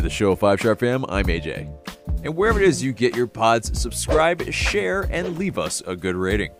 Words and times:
to 0.00 0.04
the 0.04 0.10
show, 0.10 0.34
Five 0.34 0.60
Stripe 0.60 0.80
Fam. 0.80 1.04
I'm 1.10 1.26
AJ. 1.26 1.70
And 2.24 2.34
wherever 2.34 2.58
it 2.58 2.66
is 2.66 2.82
you 2.82 2.92
get 2.92 3.14
your 3.14 3.26
pods, 3.26 3.78
subscribe, 3.78 4.50
share, 4.50 5.02
and 5.10 5.36
leave 5.36 5.58
us 5.58 5.82
a 5.86 5.94
good 5.94 6.16
rating. 6.16 6.52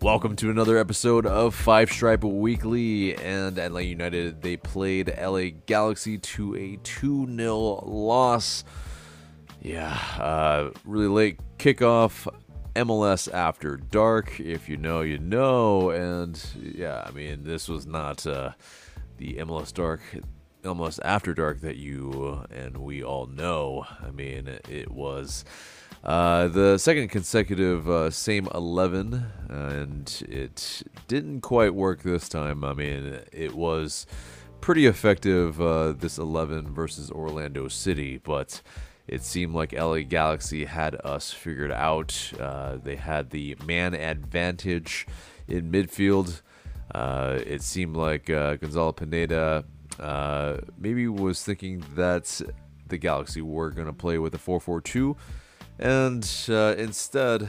Welcome 0.00 0.36
to 0.36 0.50
another 0.50 0.78
episode 0.78 1.26
of 1.26 1.56
Five 1.56 1.90
Stripe 1.90 2.22
Weekly. 2.22 3.16
And 3.16 3.58
Atlanta 3.58 3.88
United, 3.88 4.42
they 4.42 4.56
played 4.56 5.12
LA 5.20 5.48
Galaxy 5.66 6.18
to 6.18 6.54
a 6.54 6.76
2 6.84 7.36
0 7.36 7.82
loss. 7.84 8.62
Yeah, 9.60 9.98
uh, 10.16 10.70
really 10.84 11.08
late 11.08 11.40
kickoff. 11.58 12.28
MLS 12.76 13.32
After 13.32 13.76
Dark. 13.76 14.38
If 14.38 14.68
you 14.68 14.76
know, 14.76 15.00
you 15.00 15.18
know. 15.18 15.90
And 15.90 16.40
yeah, 16.60 17.02
I 17.04 17.10
mean, 17.10 17.42
this 17.42 17.68
was 17.68 17.86
not 17.86 18.24
uh, 18.24 18.52
the 19.16 19.34
MLS 19.34 19.74
Dark, 19.74 20.00
MLS 20.66 20.98
After 21.04 21.32
Dark 21.32 21.60
that 21.60 21.76
you 21.76 22.44
and 22.50 22.78
we 22.78 23.02
all 23.02 23.26
know. 23.26 23.86
I 24.00 24.10
mean, 24.10 24.58
it 24.68 24.90
was. 24.90 25.44
Uh, 26.04 26.46
the 26.48 26.78
second 26.78 27.08
consecutive 27.08 27.88
uh, 27.88 28.10
same 28.10 28.48
11, 28.54 29.26
and 29.48 30.22
it 30.28 30.82
didn't 31.08 31.40
quite 31.40 31.74
work 31.74 32.02
this 32.02 32.28
time. 32.28 32.62
I 32.62 32.74
mean, 32.74 33.18
it 33.32 33.54
was 33.54 34.06
pretty 34.60 34.86
effective, 34.86 35.60
uh, 35.60 35.92
this 35.92 36.18
11 36.18 36.74
versus 36.74 37.10
Orlando 37.10 37.68
City, 37.68 38.18
but 38.18 38.62
it 39.08 39.22
seemed 39.22 39.54
like 39.54 39.72
LA 39.72 40.00
Galaxy 40.00 40.64
had 40.64 40.96
us 41.04 41.32
figured 41.32 41.72
out. 41.72 42.32
Uh, 42.38 42.76
they 42.82 42.96
had 42.96 43.30
the 43.30 43.56
man 43.64 43.94
advantage 43.94 45.06
in 45.48 45.70
midfield. 45.70 46.42
Uh, 46.94 47.38
it 47.44 47.62
seemed 47.62 47.96
like 47.96 48.30
uh, 48.30 48.56
Gonzalo 48.56 48.92
Pineda 48.92 49.64
uh, 50.00 50.58
maybe 50.78 51.08
was 51.08 51.42
thinking 51.42 51.84
that 51.94 52.40
the 52.88 52.98
Galaxy 52.98 53.42
were 53.42 53.70
going 53.70 53.86
to 53.86 53.92
play 53.92 54.18
with 54.18 54.34
a 54.34 54.38
4 54.38 54.60
4 54.60 54.80
2, 54.80 55.16
and 55.78 56.46
uh, 56.48 56.74
instead. 56.78 57.48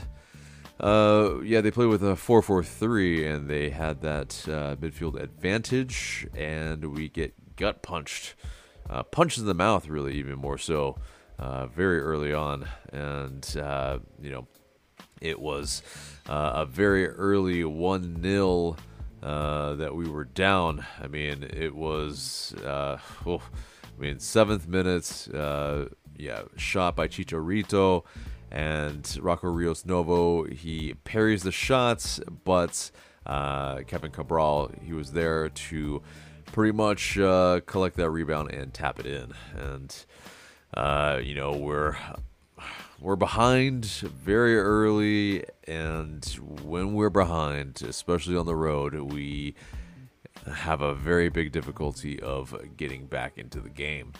Uh, 0.80 1.40
yeah, 1.44 1.60
they 1.60 1.72
played 1.72 1.88
with 1.88 2.04
a 2.04 2.16
4 2.16 2.44
4 2.44 2.64
3, 2.64 3.26
and 3.26 3.50
they 3.50 3.72
had 3.72 4.00
that 4.02 4.46
uh, 4.48 4.76
midfield 4.76 5.20
advantage, 5.20 6.28
and 6.36 6.94
we 6.94 7.10
get 7.10 7.34
gut 7.56 7.82
punched. 7.82 8.36
Uh, 8.88 9.02
punched 9.02 9.40
in 9.40 9.46
the 9.48 9.56
mouth, 9.56 9.88
really, 9.88 10.14
even 10.14 10.38
more 10.38 10.58
so 10.58 10.96
uh, 11.40 11.66
very 11.66 12.00
early 12.00 12.32
on, 12.32 12.68
and 12.94 13.58
uh, 13.58 13.98
you 14.22 14.30
know 14.30 14.48
it 15.20 15.40
was 15.40 15.82
a 16.28 16.66
very 16.66 17.08
early 17.08 17.64
one 17.64 18.22
0 18.22 18.76
uh, 19.24 19.76
that 19.76 19.96
we 19.96 20.10
were 20.10 20.26
down. 20.26 20.86
I 21.02 21.08
mean, 21.08 21.44
it 21.44 21.76
was 21.76 22.54
uh, 22.66 22.98
oh, 23.26 23.42
I 23.84 24.02
mean 24.02 24.20
seventh 24.20 24.68
minutes, 24.68 25.28
uh, 25.30 25.90
yeah, 26.16 26.44
shot 26.56 26.96
by 26.96 27.08
Chicharito 27.08 28.04
and 28.52 29.18
Rocco 29.22 29.50
Rios 29.50 29.86
Novo. 29.86 30.44
He 30.46 30.94
parries 31.04 31.44
the 31.44 31.52
shots, 31.52 32.20
but 32.44 32.92
uh 33.26 33.82
Kevin 33.88 34.12
Cabral 34.12 34.72
he 34.82 34.94
was 34.94 35.12
there 35.12 35.50
to 35.50 36.02
pretty 36.54 36.72
much 36.72 37.18
uh 37.20 37.60
collect 37.66 37.98
that 37.98 38.10
rebound 38.10 38.52
and 38.52 38.74
tap 38.74 39.00
it 39.00 39.06
in 39.06 39.34
and. 39.56 40.06
Uh, 40.74 41.20
you 41.24 41.34
know, 41.34 41.54
we're 41.54 41.96
we're 43.00 43.16
behind 43.16 43.86
very 43.86 44.58
early, 44.58 45.46
and 45.68 46.26
when 46.64 46.94
we're 46.94 47.10
behind, 47.10 47.82
especially 47.88 48.36
on 48.36 48.46
the 48.46 48.56
road, 48.56 48.96
we 48.96 49.56
have 50.52 50.82
a 50.82 50.96
very 50.96 51.30
big 51.30 51.52
difficulty 51.52 52.20
of 52.20 52.56
getting 52.76 53.06
back 53.06 53.38
into 53.38 53.60
the 53.60 53.70
game. 53.70 54.14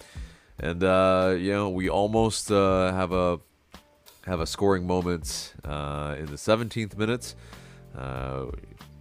And 0.60 0.84
uh, 0.84 1.36
you 1.38 1.52
know, 1.52 1.70
we 1.70 1.90
almost 1.90 2.52
uh, 2.52 2.92
have 2.94 3.12
a 3.12 3.40
have 4.26 4.42
a 4.42 4.46
scoring 4.46 4.86
moment 4.86 5.54
uh, 5.64 6.16
in 6.20 6.26
the 6.26 6.34
17th 6.34 6.98
minute. 6.98 7.34
Uh, 7.98 8.48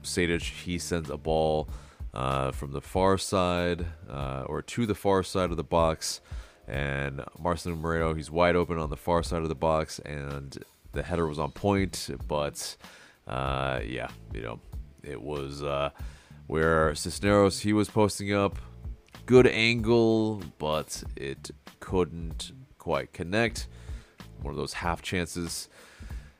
Sejdic 0.02 0.42
he 0.42 0.78
sends 0.78 1.10
a 1.10 1.16
ball 1.16 1.68
uh, 2.14 2.52
from 2.52 2.72
the 2.72 2.80
far 2.80 3.18
side 3.18 3.84
uh, 4.08 4.44
or 4.46 4.62
to 4.62 4.86
the 4.86 4.94
far 4.94 5.22
side 5.22 5.50
of 5.50 5.56
the 5.56 5.64
box 5.64 6.20
and 6.66 7.22
Marcelino 7.40 7.78
Moreno, 7.78 8.14
he's 8.14 8.30
wide 8.30 8.56
open 8.56 8.78
on 8.78 8.90
the 8.90 8.96
far 8.96 9.22
side 9.22 9.42
of 9.42 9.48
the 9.48 9.54
box, 9.54 9.98
and 10.00 10.58
the 10.92 11.02
header 11.02 11.26
was 11.26 11.38
on 11.38 11.52
point, 11.52 12.08
but 12.26 12.76
uh, 13.26 13.80
yeah, 13.84 14.08
you 14.32 14.42
know, 14.42 14.60
it 15.02 15.20
was 15.20 15.62
uh, 15.62 15.90
where 16.46 16.94
Cisneros 16.94 17.60
he 17.60 17.72
was 17.72 17.88
posting 17.88 18.32
up, 18.32 18.58
good 19.26 19.46
angle, 19.46 20.42
but 20.58 21.02
it 21.14 21.50
couldn't 21.80 22.52
quite 22.78 23.12
connect. 23.12 23.68
One 24.42 24.52
of 24.52 24.56
those 24.56 24.74
half 24.74 25.02
chances, 25.02 25.68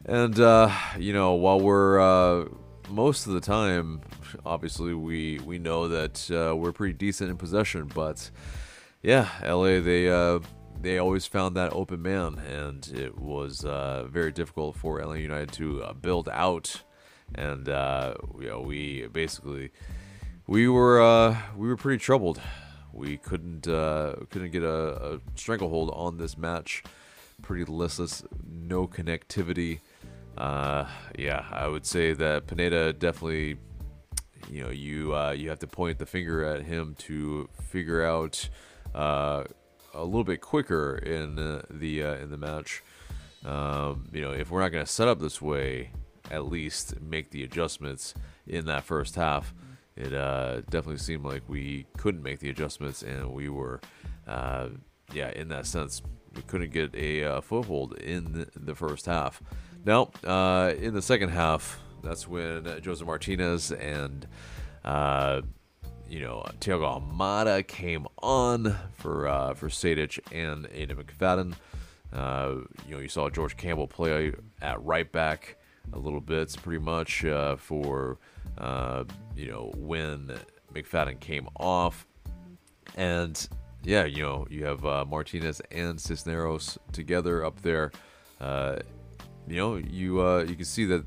and 0.05 0.39
uh, 0.39 0.71
you 0.99 1.13
know, 1.13 1.35
while 1.35 1.61
we're 1.61 2.01
uh, 2.01 2.49
most 2.91 3.27
of 3.27 3.33
the 3.33 3.41
time, 3.41 4.01
obviously 4.45 4.95
we 4.95 5.39
we 5.45 5.59
know 5.59 5.89
that 5.89 6.31
uh, 6.31 6.55
we're 6.57 6.73
pretty 6.73 6.95
decent 6.95 7.31
in 7.31 7.37
possession, 7.37 7.91
but 7.95 8.31
yeah, 9.03 9.29
LA 9.45 9.81
they 9.81 10.09
uh, 10.09 10.41
they 10.81 10.99
always 10.99 11.27
found 11.27 11.57
that 11.57 11.73
open 11.73 12.03
man, 12.03 12.39
and 12.39 12.87
it 12.95 13.19
was 13.19 13.65
uh, 13.65 14.07
very 14.11 14.33
difficult 14.33 14.77
for 14.77 15.01
ATL 15.01 15.21
United 15.21 15.53
to 15.53 15.83
uh, 15.83 15.93
build 15.93 16.29
out. 16.29 16.83
And 17.35 17.69
uh, 17.69 18.15
you 18.39 18.49
know, 18.49 18.61
we 18.61 19.07
basically 19.09 19.71
we 20.47 20.69
were 20.69 21.03
uh, 21.03 21.37
we 21.57 21.69
were 21.69 21.77
pretty 21.77 21.99
troubled. 21.99 22.41
We 22.93 23.17
couldn't 23.17 23.69
uh, 23.69 24.15
couldn't 24.31 24.51
get 24.51 24.63
a, 24.63 25.15
a 25.15 25.21
stranglehold 25.35 25.91
on 25.93 26.19
this 26.19 26.39
match. 26.39 26.83
Pretty 27.43 27.65
listless, 27.65 28.25
no 28.49 28.87
connectivity. 28.87 29.81
Uh, 30.39 30.87
yeah, 31.19 31.45
I 31.51 31.67
would 31.69 31.87
say 31.87 32.13
that 32.13 32.47
Pineda 32.47 32.93
definitely, 32.93 33.59
you 34.51 34.63
know, 34.63 34.71
you 34.71 35.15
uh, 35.15 35.33
you 35.33 35.49
have 35.51 35.59
to 35.61 35.67
point 35.67 35.99
the 35.99 36.07
finger 36.07 36.45
at 36.45 36.63
him 36.63 36.95
to 37.01 37.49
figure 37.61 38.05
out 38.05 38.49
uh, 38.97 39.45
a 39.95 40.05
little 40.05 40.25
bit 40.25 40.41
quicker 40.41 40.97
in 40.97 41.39
uh, 41.39 41.63
the 41.71 42.03
uh, 42.03 42.15
in 42.17 42.31
the 42.31 42.37
match. 42.37 42.83
Um, 43.45 44.09
you 44.13 44.23
know, 44.23 44.33
if 44.33 44.51
we're 44.51 44.61
not 44.61 44.71
going 44.71 44.85
to 44.85 44.91
set 44.91 45.07
up 45.07 45.21
this 45.21 45.41
way, 45.41 45.91
at 46.31 46.47
least 46.47 47.01
make 47.01 47.31
the 47.31 47.45
adjustments 47.45 48.15
in 48.47 48.67
that 48.67 48.85
first 48.85 49.15
half. 49.15 49.55
It 49.97 50.13
uh, 50.13 50.61
definitely 50.63 50.99
seemed 50.99 51.25
like 51.25 51.43
we 51.49 51.87
couldn't 51.97 52.23
make 52.23 52.41
the 52.41 52.51
adjustments, 52.51 53.03
and 53.03 53.33
we 53.33 53.49
were, 53.49 53.81
uh, 54.27 54.69
yeah, 55.13 55.31
in 55.31 55.49
that 55.49 55.67
sense, 55.67 56.03
we 56.35 56.43
couldn't 56.43 56.73
get 56.73 56.95
a 56.95 57.25
uh, 57.25 57.41
foothold 57.41 57.97
in 57.99 58.47
the 58.55 58.75
first 58.75 59.07
half. 59.07 59.43
Now, 59.85 60.11
uh, 60.25 60.75
in 60.79 60.93
the 60.93 61.01
second 61.01 61.31
half, 61.31 61.81
that's 62.03 62.29
when 62.29 62.83
Josef 62.83 63.07
Martinez 63.07 63.73
and 63.73 64.27
uh, 64.85 65.43
you 66.09 66.21
know, 66.21 66.45
Thiago 66.61 67.01
Almada 67.01 67.67
came 67.67 68.07
on 68.19 68.77
for 68.97 69.29
uh, 69.29 69.55
for 69.55 69.69
Sejdic 69.69 70.19
and 70.33 70.67
Aiden 70.67 71.03
McFadden. 71.03 71.55
Uh, 72.13 72.67
you 72.87 72.95
know, 72.95 73.01
you 73.01 73.09
saw 73.09 73.29
George 73.29 73.57
Campbell 73.57 73.89
play 73.89 74.33
at 74.63 74.83
right 74.83 75.11
back 75.11 75.57
a 75.93 75.99
little 75.99 76.21
bit, 76.21 76.57
pretty 76.63 76.83
much 76.83 77.25
uh, 77.25 77.57
for 77.57 78.19
uh, 78.59 79.05
you 79.35 79.49
know 79.49 79.73
when 79.77 80.39
McFadden 80.73 81.19
came 81.21 81.49
off, 81.57 82.07
and 82.97 83.49
yeah, 83.83 84.05
you 84.05 84.23
know 84.23 84.47
you 84.49 84.65
have 84.65 84.85
uh, 84.85 85.05
Martinez 85.05 85.61
and 85.71 86.01
Cisneros 86.01 86.79
together 86.93 87.45
up 87.45 87.61
there. 87.63 87.91
Uh, 88.41 88.77
you 89.49 89.57
know, 89.57 89.77
you 89.77 90.41
you 90.43 90.55
can 90.55 90.65
see 90.65 90.85
that 90.87 91.05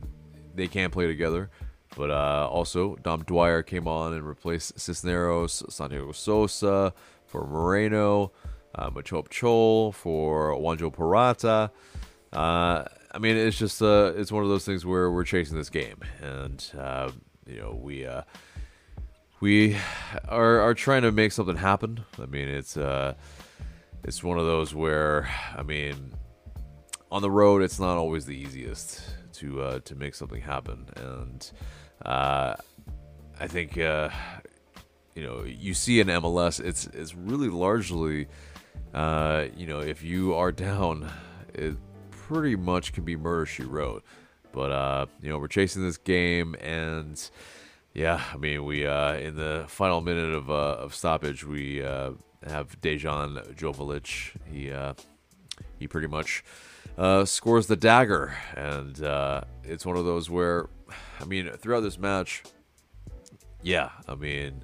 they 0.56 0.68
can 0.68 0.90
play 0.90 1.08
together. 1.08 1.50
But 1.96 2.12
uh, 2.12 2.48
also, 2.50 2.96
Dom 2.98 3.24
Dwyer 3.24 3.64
came 3.64 3.88
on 3.88 4.14
and 4.14 4.28
replaced 4.28 4.80
Cisneros, 4.80 5.64
Santiago 5.70 6.12
Sosa 6.12 6.94
for 7.26 7.46
Moreno, 7.48 8.32
uh, 8.76 8.90
Machop 8.90 9.30
Chol 9.30 9.94
for 9.94 10.54
Juanjo 10.54 10.94
Purata. 10.94 11.72
Uh, 12.32 12.86
I 13.12 13.18
mean, 13.18 13.38
it's 13.38 13.58
just 13.58 13.82
uh, 13.82 14.14
it's 14.16 14.32
one 14.32 14.44
of 14.44 14.50
those 14.50 14.66
things 14.66 14.86
where 14.86 15.10
we're 15.10 15.24
chasing 15.24 15.58
this 15.58 15.70
game, 15.70 16.00
and 16.22 16.64
uh, 16.78 17.12
you 17.48 17.60
know 17.60 17.80
we 17.82 18.06
uh, 18.06 18.22
we 19.40 19.78
are 20.28 20.60
are 20.60 20.74
trying 20.74 21.02
to 21.02 21.12
make 21.12 21.32
something 21.32 21.56
happen. 21.56 22.06
I 22.22 22.28
mean, 22.28 22.48
it's 22.48 22.78
uh, 22.78 23.16
it's 24.04 24.24
one 24.24 24.38
of 24.38 24.46
those 24.46 24.76
where 24.76 25.28
I 25.58 25.64
mean, 25.64 26.14
on 27.12 27.24
the 27.24 27.32
road, 27.32 27.64
it's 27.64 27.80
not 27.80 27.98
always 27.98 28.26
the 28.26 28.38
easiest 28.38 29.02
to 29.34 29.62
uh, 29.62 29.80
to 29.86 29.96
make 29.96 30.14
something 30.14 30.42
happen, 30.42 30.86
and 30.96 31.52
uh, 32.06 32.56
I 33.40 33.48
think 33.48 33.78
uh, 33.78 34.10
you 35.16 35.24
know 35.24 35.44
you 35.44 35.74
see 35.74 36.00
in 36.00 36.08
MLS, 36.08 36.60
it's 36.60 36.88
it's 36.88 37.16
really 37.16 37.50
largely 37.50 38.28
uh, 38.94 39.46
you 39.56 39.68
know 39.68 39.80
if 39.80 40.04
you 40.04 40.36
are 40.36 40.52
down, 40.52 41.10
it 41.54 41.76
pretty 42.12 42.56
much 42.56 42.94
can 42.94 43.04
be 43.04 43.16
murder 43.16 43.46
she 43.46 43.64
wrote. 43.64 44.04
But 44.52 44.72
uh, 44.72 45.06
you 45.22 45.30
know 45.30 45.38
we're 45.38 45.48
chasing 45.48 45.84
this 45.84 45.98
game 45.98 46.56
and. 46.62 47.30
Yeah, 47.92 48.22
I 48.32 48.38
mean, 48.38 48.66
we 48.66 48.86
uh, 48.86 49.16
in 49.16 49.36
the 49.36 49.66
final 49.68 50.00
minute 50.00 50.32
of 50.32 50.50
uh, 50.50 50.78
of 50.78 50.94
stoppage, 50.94 51.44
we 51.44 51.84
uh, 51.84 52.12
have 52.48 52.80
Dejan 52.82 53.56
Joveljic. 53.56 54.38
He 54.46 54.72
uh, 54.72 54.94
he 55.80 55.88
pretty 55.88 56.08
much 56.08 56.44
uh, 56.98 57.26
scores 57.26 57.68
the 57.68 57.76
dagger, 57.76 58.36
and 58.56 59.04
uh, 59.04 59.42
it's 59.64 59.86
one 59.86 59.98
of 59.98 60.06
those 60.06 60.30
where, 60.30 60.68
I 61.20 61.26
mean, 61.26 61.50
throughout 61.58 61.82
this 61.82 61.98
match, 61.98 62.44
yeah, 63.62 63.90
I 64.08 64.16
mean, 64.16 64.64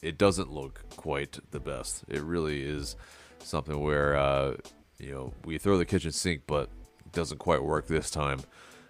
it 0.00 0.18
doesn't 0.18 0.52
look 0.52 0.84
quite 0.96 1.38
the 1.50 1.60
best. 1.60 2.04
It 2.08 2.22
really 2.22 2.62
is 2.62 2.96
something 3.38 3.80
where 3.80 4.16
uh, 4.16 4.56
you 4.98 5.12
know 5.12 5.32
we 5.44 5.58
throw 5.58 5.78
the 5.78 5.84
kitchen 5.84 6.12
sink, 6.12 6.42
but 6.46 6.68
it 7.04 7.12
doesn't 7.12 7.38
quite 7.38 7.62
work 7.62 7.86
this 7.86 8.10
time. 8.10 8.40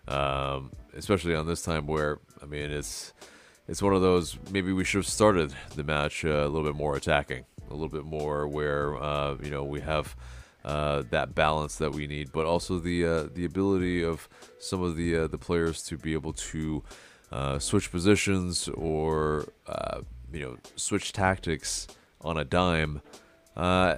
Um, 0.09 0.73
especially 0.97 1.35
on 1.35 1.47
this 1.47 1.63
time 1.63 1.87
where 1.87 2.19
I 2.43 2.47
mean 2.47 2.71
it's 2.71 3.13
it's 3.69 3.81
one 3.81 3.95
of 3.95 4.03
those 4.03 4.37
maybe 4.51 4.73
we 4.73 4.85
should 4.85 4.99
have 4.99 5.07
started 5.07 5.55
the 5.77 5.85
match 5.85 6.25
uh, 6.25 6.29
a 6.29 6.49
little 6.49 6.65
bit 6.65 6.75
more 6.75 6.97
attacking, 6.97 7.45
a 7.71 7.73
little 7.73 7.89
bit 7.89 8.05
more 8.05 8.49
where 8.49 8.97
uh, 8.97 9.37
you 9.43 9.51
know 9.51 9.65
we 9.65 9.81
have. 9.81 10.17
Uh, 10.65 11.03
that 11.11 11.35
balance 11.35 11.75
that 11.79 11.91
we 11.91 12.07
need, 12.07 12.31
but 12.31 12.47
also 12.47 12.79
the 12.79 13.05
uh, 13.05 13.25
the 13.35 13.45
ability 13.45 14.05
of 14.05 14.29
some 14.61 14.81
of 14.81 14.95
the 14.95 15.17
uh, 15.17 15.27
the 15.27 15.37
players 15.37 15.83
to 15.83 15.99
be 15.99 16.13
able 16.13 16.33
to 16.33 16.85
uh, 17.33 17.59
switch 17.59 17.91
positions 17.91 18.69
or 18.69 19.49
uh, 19.67 20.03
you 20.33 20.39
know 20.39 20.57
switch 20.77 21.13
tactics 21.13 21.89
on 22.21 22.37
a 22.37 22.45
dime. 22.45 23.03
Uh, 23.57 23.97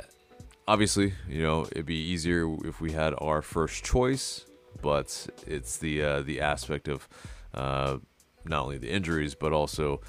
obviously, 0.67 1.13
you 1.29 1.43
know 1.43 1.67
it'd 1.73 1.85
be 1.85 2.01
easier 2.01 2.51
if 2.65 2.81
we 2.81 2.93
had 2.93 3.13
our 3.19 3.43
first 3.43 3.85
choice, 3.85 4.47
but 4.81 5.27
it's 5.47 5.77
the 5.77 6.23
the 6.23 6.41
aspect 6.41 6.89
of 6.89 7.07
not 7.53 8.63
only 8.63 8.79
the 8.79 8.91
injuries 8.91 9.35
but 9.35 9.53
also 9.53 10.01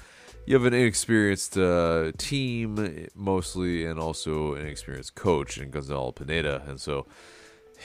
you 0.46 0.54
have 0.54 0.64
an 0.64 0.74
inexperienced 0.74 1.58
uh, 1.58 2.12
team 2.16 3.08
mostly, 3.14 3.84
and 3.84 3.98
also 3.98 4.54
an 4.54 4.62
inexperienced 4.62 5.14
coach 5.14 5.58
in 5.58 5.70
Gonzalo 5.70 6.12
Pineda, 6.12 6.62
and 6.66 6.80
so 6.80 7.06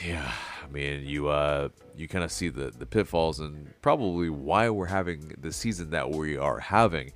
yeah, 0.04 0.32
I 0.64 0.70
mean, 0.72 1.04
you 1.04 1.28
uh, 1.28 1.68
you 1.96 2.08
kind 2.08 2.24
of 2.24 2.32
see 2.32 2.48
the 2.48 2.70
the 2.70 2.86
pitfalls 2.86 3.40
and 3.40 3.72
probably 3.82 4.30
why 4.30 4.70
we're 4.70 4.86
having 4.86 5.34
the 5.38 5.52
season 5.52 5.90
that 5.90 6.10
we 6.10 6.36
are 6.36 6.60
having. 6.60 7.12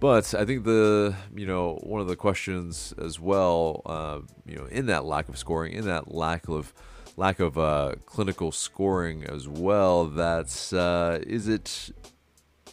But 0.00 0.34
I 0.34 0.44
think 0.44 0.64
the 0.64 1.14
you 1.34 1.46
know 1.46 1.78
one 1.82 2.00
of 2.00 2.08
the 2.08 2.16
questions 2.16 2.94
as 2.98 3.18
well, 3.18 3.82
uh, 3.86 4.20
you 4.46 4.56
know, 4.56 4.66
in 4.66 4.86
that 4.86 5.04
lack 5.04 5.28
of 5.28 5.38
scoring, 5.38 5.72
in 5.72 5.86
that 5.86 6.14
lack 6.14 6.48
of 6.48 6.72
lack 7.16 7.40
of 7.40 7.58
uh, 7.58 7.94
clinical 8.06 8.52
scoring 8.52 9.24
as 9.24 9.48
well, 9.48 10.04
that's 10.04 10.72
uh, 10.72 11.20
is 11.26 11.48
it, 11.48 11.90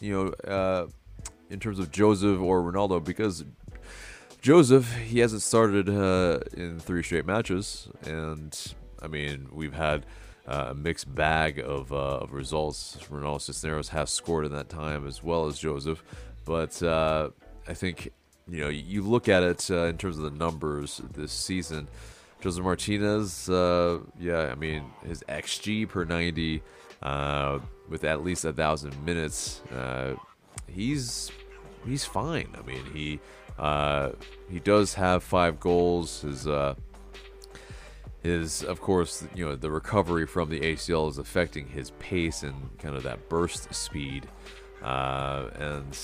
you 0.00 0.12
know, 0.12 0.50
uh, 0.50 0.86
in 1.52 1.60
terms 1.60 1.78
of 1.78 1.90
Josef 1.90 2.40
or 2.40 2.62
Ronaldo 2.62 3.04
because 3.04 3.44
Josef 4.40 4.92
he 4.96 5.20
hasn't 5.20 5.42
started 5.42 5.88
uh, 5.88 6.40
in 6.54 6.80
three 6.80 7.02
straight 7.02 7.26
matches, 7.26 7.88
and 8.04 8.74
I 9.00 9.06
mean 9.06 9.48
we've 9.52 9.74
had 9.74 10.06
uh, 10.48 10.68
a 10.70 10.74
mixed 10.74 11.14
bag 11.14 11.60
of, 11.60 11.92
uh, 11.92 12.18
of 12.18 12.32
results. 12.32 12.98
Ronaldo 13.08 13.40
Cisneros 13.42 13.90
has 13.90 14.10
scored 14.10 14.46
in 14.46 14.52
that 14.52 14.68
time 14.68 15.06
as 15.06 15.22
well 15.22 15.46
as 15.46 15.58
Josef, 15.58 16.02
but 16.44 16.82
uh, 16.82 17.30
I 17.68 17.74
think 17.74 18.10
you 18.48 18.62
know 18.62 18.68
you 18.68 19.02
look 19.02 19.28
at 19.28 19.42
it 19.42 19.70
uh, 19.70 19.84
in 19.84 19.98
terms 19.98 20.16
of 20.16 20.24
the 20.24 20.36
numbers 20.36 21.00
this 21.12 21.32
season. 21.32 21.86
Josef 22.40 22.64
Martinez, 22.64 23.48
uh, 23.48 24.00
yeah, 24.18 24.50
I 24.50 24.56
mean 24.56 24.82
his 25.06 25.22
xG 25.28 25.88
per 25.88 26.04
ninety 26.04 26.62
uh, 27.02 27.60
with 27.88 28.02
at 28.02 28.24
least 28.24 28.44
a 28.44 28.52
thousand 28.52 29.04
minutes, 29.04 29.60
he's 30.74 31.30
he's 31.86 32.04
fine. 32.04 32.48
I 32.58 32.62
mean 32.62 32.84
he 32.92 33.20
he 34.50 34.60
does 34.60 34.94
have 34.94 35.22
five 35.22 35.60
goals. 35.60 36.22
His 36.22 36.46
is 38.24 38.62
of 38.62 38.80
course 38.80 39.24
you 39.34 39.44
know 39.44 39.56
the 39.56 39.70
recovery 39.70 40.26
from 40.26 40.48
the 40.48 40.60
ACL 40.60 41.10
is 41.10 41.18
affecting 41.18 41.66
his 41.66 41.90
pace 41.92 42.42
and 42.42 42.54
kind 42.78 42.94
of 42.94 43.02
that 43.02 43.28
burst 43.28 43.72
speed 43.74 44.26
uh, 44.82 45.48
and 45.58 45.98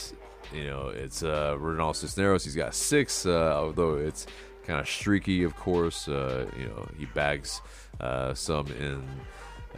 you 0.52 0.64
know 0.64 0.88
it's 0.88 1.22
uh, 1.22 1.56
Ronaldo 1.58 1.96
Cisneros 1.96 2.44
he's 2.44 2.56
got 2.56 2.74
six 2.74 3.24
uh, 3.24 3.54
although 3.56 3.96
it's 3.96 4.26
kind 4.64 4.80
of 4.80 4.88
streaky 4.88 5.44
of 5.44 5.54
course 5.56 6.08
uh, 6.08 6.46
you 6.58 6.66
know 6.66 6.88
he 6.98 7.06
bags 7.06 7.60
uh, 8.00 8.34
some 8.34 8.66
in 8.66 9.04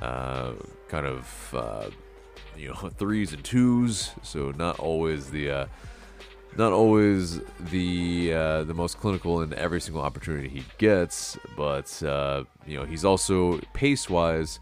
uh, 0.01 0.53
kind 0.89 1.07
of 1.07 1.55
uh, 1.55 1.91
you 2.61 2.69
know 2.69 2.75
threes 2.99 3.33
and 3.33 3.43
twos 3.45 4.13
so 4.23 4.53
not 4.53 4.79
always 4.79 5.31
the 5.31 5.51
uh, 5.51 5.67
not 6.57 6.73
always 6.73 7.41
the 7.71 8.33
uh, 8.35 8.65
the 8.65 8.75
most 8.75 8.99
clinical 8.99 9.43
in 9.43 9.55
every 9.55 9.81
single 9.81 10.03
opportunity 10.03 10.49
he 10.49 10.65
gets, 10.79 11.39
but 11.57 12.03
uh, 12.03 12.45
you 12.67 12.77
know 12.77 12.85
he's 12.85 13.05
also 13.05 13.59
pace 13.73 14.09
wise. 14.11 14.59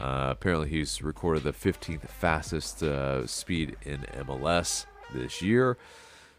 Uh, 0.00 0.28
apparently, 0.30 0.68
he's 0.68 1.02
recorded 1.02 1.44
the 1.44 1.52
15th 1.52 2.08
fastest 2.08 2.82
uh, 2.82 3.26
speed 3.26 3.76
in 3.82 4.00
MLS 4.26 4.86
this 5.14 5.42
year. 5.42 5.76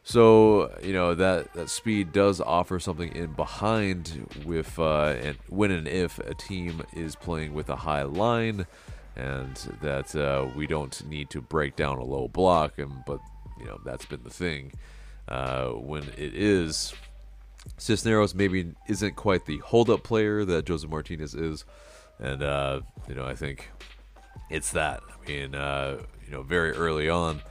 So 0.03 0.75
you 0.81 0.93
know 0.93 1.15
that 1.15 1.53
that 1.53 1.69
speed 1.69 2.11
does 2.11 2.41
offer 2.41 2.79
something 2.79 3.13
in 3.15 3.33
behind 3.33 4.27
with 4.45 4.77
uh, 4.79 5.15
and 5.21 5.37
when 5.49 5.71
and 5.71 5.87
if 5.87 6.19
a 6.19 6.33
team 6.33 6.83
is 6.93 7.15
playing 7.15 7.53
with 7.53 7.69
a 7.69 7.77
high 7.77 8.03
line, 8.03 8.65
and 9.15 9.55
that 9.81 10.15
uh, 10.15 10.47
we 10.55 10.67
don't 10.67 11.05
need 11.07 11.29
to 11.31 11.41
break 11.41 11.75
down 11.75 11.97
a 11.97 12.03
low 12.03 12.27
block. 12.27 12.79
And 12.79 13.03
but 13.05 13.19
you 13.59 13.65
know 13.65 13.79
that's 13.85 14.05
been 14.05 14.23
the 14.23 14.29
thing 14.29 14.73
uh, 15.27 15.67
when 15.69 16.03
it 16.17 16.33
is 16.35 16.93
Cisneros 17.77 18.35
maybe 18.35 18.73
isn't 18.87 19.15
quite 19.15 19.45
the 19.45 19.57
hold-up 19.59 20.03
player 20.03 20.43
that 20.45 20.65
Josef 20.65 20.89
Martinez 20.89 21.33
is, 21.33 21.65
and 22.19 22.43
uh, 22.43 22.81
you 23.07 23.15
know 23.15 23.25
I 23.25 23.35
think 23.35 23.69
it's 24.49 24.71
that. 24.71 25.01
I 25.09 25.27
mean, 25.29 25.55
uh, 25.55 25.99
you 26.25 26.31
know, 26.31 26.43
very 26.43 26.71
early 26.71 27.09
on, 27.09 27.41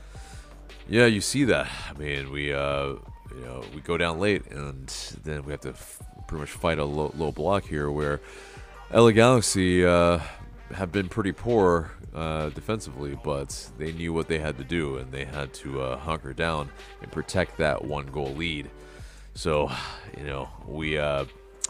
yeah, 0.87 1.05
you 1.05 1.21
see 1.21 1.45
that. 1.45 1.69
I 1.89 1.97
mean, 1.97 2.31
we 2.31 2.53
uh, 2.53 2.87
you 3.35 3.45
know 3.45 3.63
we 3.73 3.81
go 3.81 3.97
down 3.97 4.19
late, 4.19 4.45
and 4.51 4.87
then 5.23 5.43
we 5.45 5.51
have 5.51 5.61
to 5.61 5.69
f- 5.69 6.01
pretty 6.27 6.41
much 6.41 6.51
fight 6.51 6.77
a 6.77 6.85
low, 6.85 7.11
low 7.17 7.31
block 7.31 7.65
here 7.65 7.89
where 7.89 8.19
LA 8.93 9.11
Galaxy 9.11 9.85
uh, 9.85 10.19
have 10.73 10.91
been 10.91 11.09
pretty 11.09 11.31
poor 11.31 11.91
uh, 12.13 12.49
defensively, 12.49 13.17
but 13.23 13.69
they 13.77 13.91
knew 13.91 14.13
what 14.13 14.27
they 14.27 14.39
had 14.39 14.57
to 14.57 14.63
do, 14.63 14.97
and 14.97 15.11
they 15.11 15.25
had 15.25 15.53
to 15.55 15.81
uh, 15.81 15.97
hunker 15.97 16.33
down 16.33 16.69
and 17.01 17.11
protect 17.11 17.57
that 17.57 17.83
one 17.83 18.07
goal 18.07 18.33
lead. 18.33 18.69
So, 19.33 19.71
you 20.17 20.25
know, 20.25 20.49
we 20.67 20.97
uh, 20.97 21.25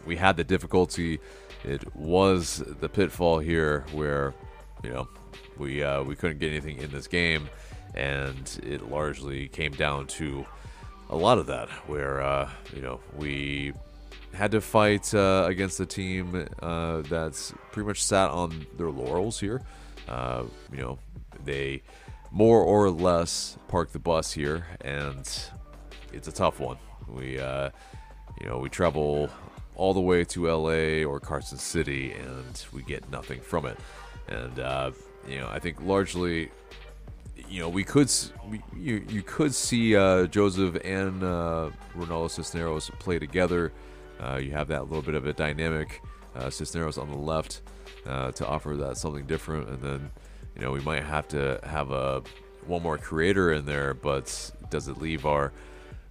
we 0.06 0.16
had 0.18 0.38
the 0.38 0.44
difficulty. 0.44 1.20
It 1.64 1.96
was 1.96 2.62
the 2.82 2.90
pitfall 2.90 3.40
here 3.40 3.86
where, 3.94 4.34
you 4.84 4.90
know, 4.90 5.08
we 5.58 5.82
uh, 5.82 6.04
we 6.04 6.16
couldn't 6.16 6.40
get 6.40 6.50
anything 6.50 6.78
in 6.78 6.92
this 6.92 7.08
game, 7.08 7.50
and 7.96 8.60
it 8.64 8.90
largely 8.90 9.48
came 9.48 9.72
down 9.72 10.08
to 10.08 10.46
a 11.10 11.16
lot 11.16 11.38
of 11.38 11.46
that, 11.48 11.70
where 11.88 12.22
uh, 12.22 12.50
you 12.76 12.82
know 12.82 13.00
we 13.18 13.74
had 14.34 14.52
to 14.52 14.62
fight 14.62 15.14
uh, 15.14 15.46
against 15.48 15.80
a 15.80 15.86
team 15.86 16.48
uh, 16.62 17.02
that's 17.02 17.54
pretty 17.72 17.88
much 17.88 18.04
sat 18.04 18.32
on 18.32 18.66
their 18.78 18.90
laurels 18.90 19.40
here. 19.40 19.62
Uh, 20.08 20.44
you 20.72 20.80
know, 20.80 20.98
they 21.46 21.82
more 22.32 22.62
or 22.62 22.90
less 22.90 23.58
park 23.68 23.92
the 23.92 24.00
bus 24.00 24.32
here, 24.32 24.66
and 24.82 25.30
it's 26.12 26.28
a 26.28 26.32
tough 26.32 26.60
one. 26.60 26.78
We, 27.08 27.40
uh, 27.40 27.70
you 28.42 28.48
know, 28.48 28.58
we 28.58 28.70
travel 28.70 29.30
all 29.76 29.94
the 29.94 30.02
way 30.02 30.24
to 30.26 30.48
LA 30.48 31.04
or 31.04 31.20
Carson 31.20 31.58
City, 31.58 32.12
and 32.14 32.66
we 32.74 32.82
get 32.82 33.10
nothing 33.12 33.40
from 33.40 33.66
it. 33.66 33.78
And 34.28 34.60
uh, 34.60 34.92
you 35.28 35.40
know, 35.40 35.48
I 35.50 35.60
think 35.60 35.82
largely 35.82 36.50
you 37.50 37.60
know, 37.60 37.70
we 37.70 37.84
could 37.84 38.12
you 38.76 39.06
you 39.08 39.22
could 39.22 39.54
see 39.54 39.96
uh, 39.96 40.26
Josef 40.26 40.76
and 40.84 41.24
uh, 41.24 41.70
Ronaldo 41.96 42.32
Cisneros 42.32 42.90
play 43.00 43.20
together 43.20 43.72
uh, 44.24 44.38
you 44.38 44.52
have 44.52 44.68
that 44.70 44.84
little 44.84 45.02
bit 45.02 45.16
of 45.16 45.26
a 45.26 45.34
dynamic 45.34 46.02
uh, 46.36 46.50
Cisneros 46.50 46.98
on 46.98 47.10
the 47.10 47.18
left 47.18 47.62
uh, 48.06 48.32
to 48.32 48.48
offer 48.48 48.76
that 48.78 48.98
something 48.98 49.26
different, 49.26 49.70
and 49.70 49.82
then 49.82 50.12
you 50.56 50.62
know 50.62 50.72
we 50.72 50.80
might 50.82 51.04
have 51.04 51.28
to 51.30 51.60
have 51.64 51.92
a 51.92 52.24
one 52.66 52.82
more 52.82 52.98
creator 52.98 53.52
in 53.52 53.66
there, 53.66 53.94
but 53.94 54.52
does 54.70 54.88
it 54.88 54.98
leave 54.98 55.26
our 55.26 55.52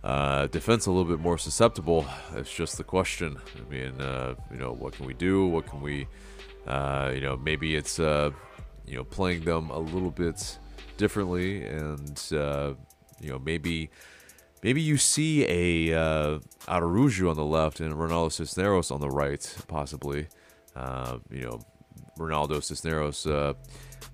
uh, 0.04 0.46
defense 0.48 0.86
a 0.86 0.90
little 0.90 1.10
bit 1.10 1.20
more 1.20 1.38
susceptible? 1.38 2.06
It's 2.34 2.52
just 2.52 2.76
the 2.76 2.84
question. 2.84 3.38
I 3.56 3.70
mean, 3.72 4.00
uh, 4.00 4.34
you 4.50 4.58
know, 4.58 4.72
what 4.72 4.92
can 4.92 5.06
we 5.06 5.14
do? 5.14 5.46
What 5.46 5.66
can 5.66 5.80
we, 5.80 6.06
uh, 6.66 7.12
you 7.14 7.20
know, 7.20 7.36
maybe 7.36 7.74
it's 7.74 7.98
you 7.98 8.32
know 8.96 9.04
playing 9.04 9.44
them 9.44 9.70
a 9.70 9.78
little 9.78 10.10
bit 10.10 10.58
differently, 10.98 11.64
and 11.64 12.22
you 12.30 13.30
know 13.30 13.38
maybe 13.38 13.90
Maybe 14.62 14.80
you 14.80 14.96
see 14.96 15.44
a 15.90 15.98
uh, 15.98 16.38
Araujo 16.68 17.28
on 17.28 17.36
the 17.36 17.44
left 17.44 17.80
and 17.80 17.94
Ronaldo 17.94 18.30
Cisneros 18.30 18.92
on 18.92 19.00
the 19.00 19.10
right, 19.10 19.56
possibly. 19.66 20.28
Uh, 20.76 21.18
you 21.30 21.42
know, 21.42 21.60
Ronaldo 22.16 22.62
Cisneros 22.62 23.26
uh, 23.26 23.54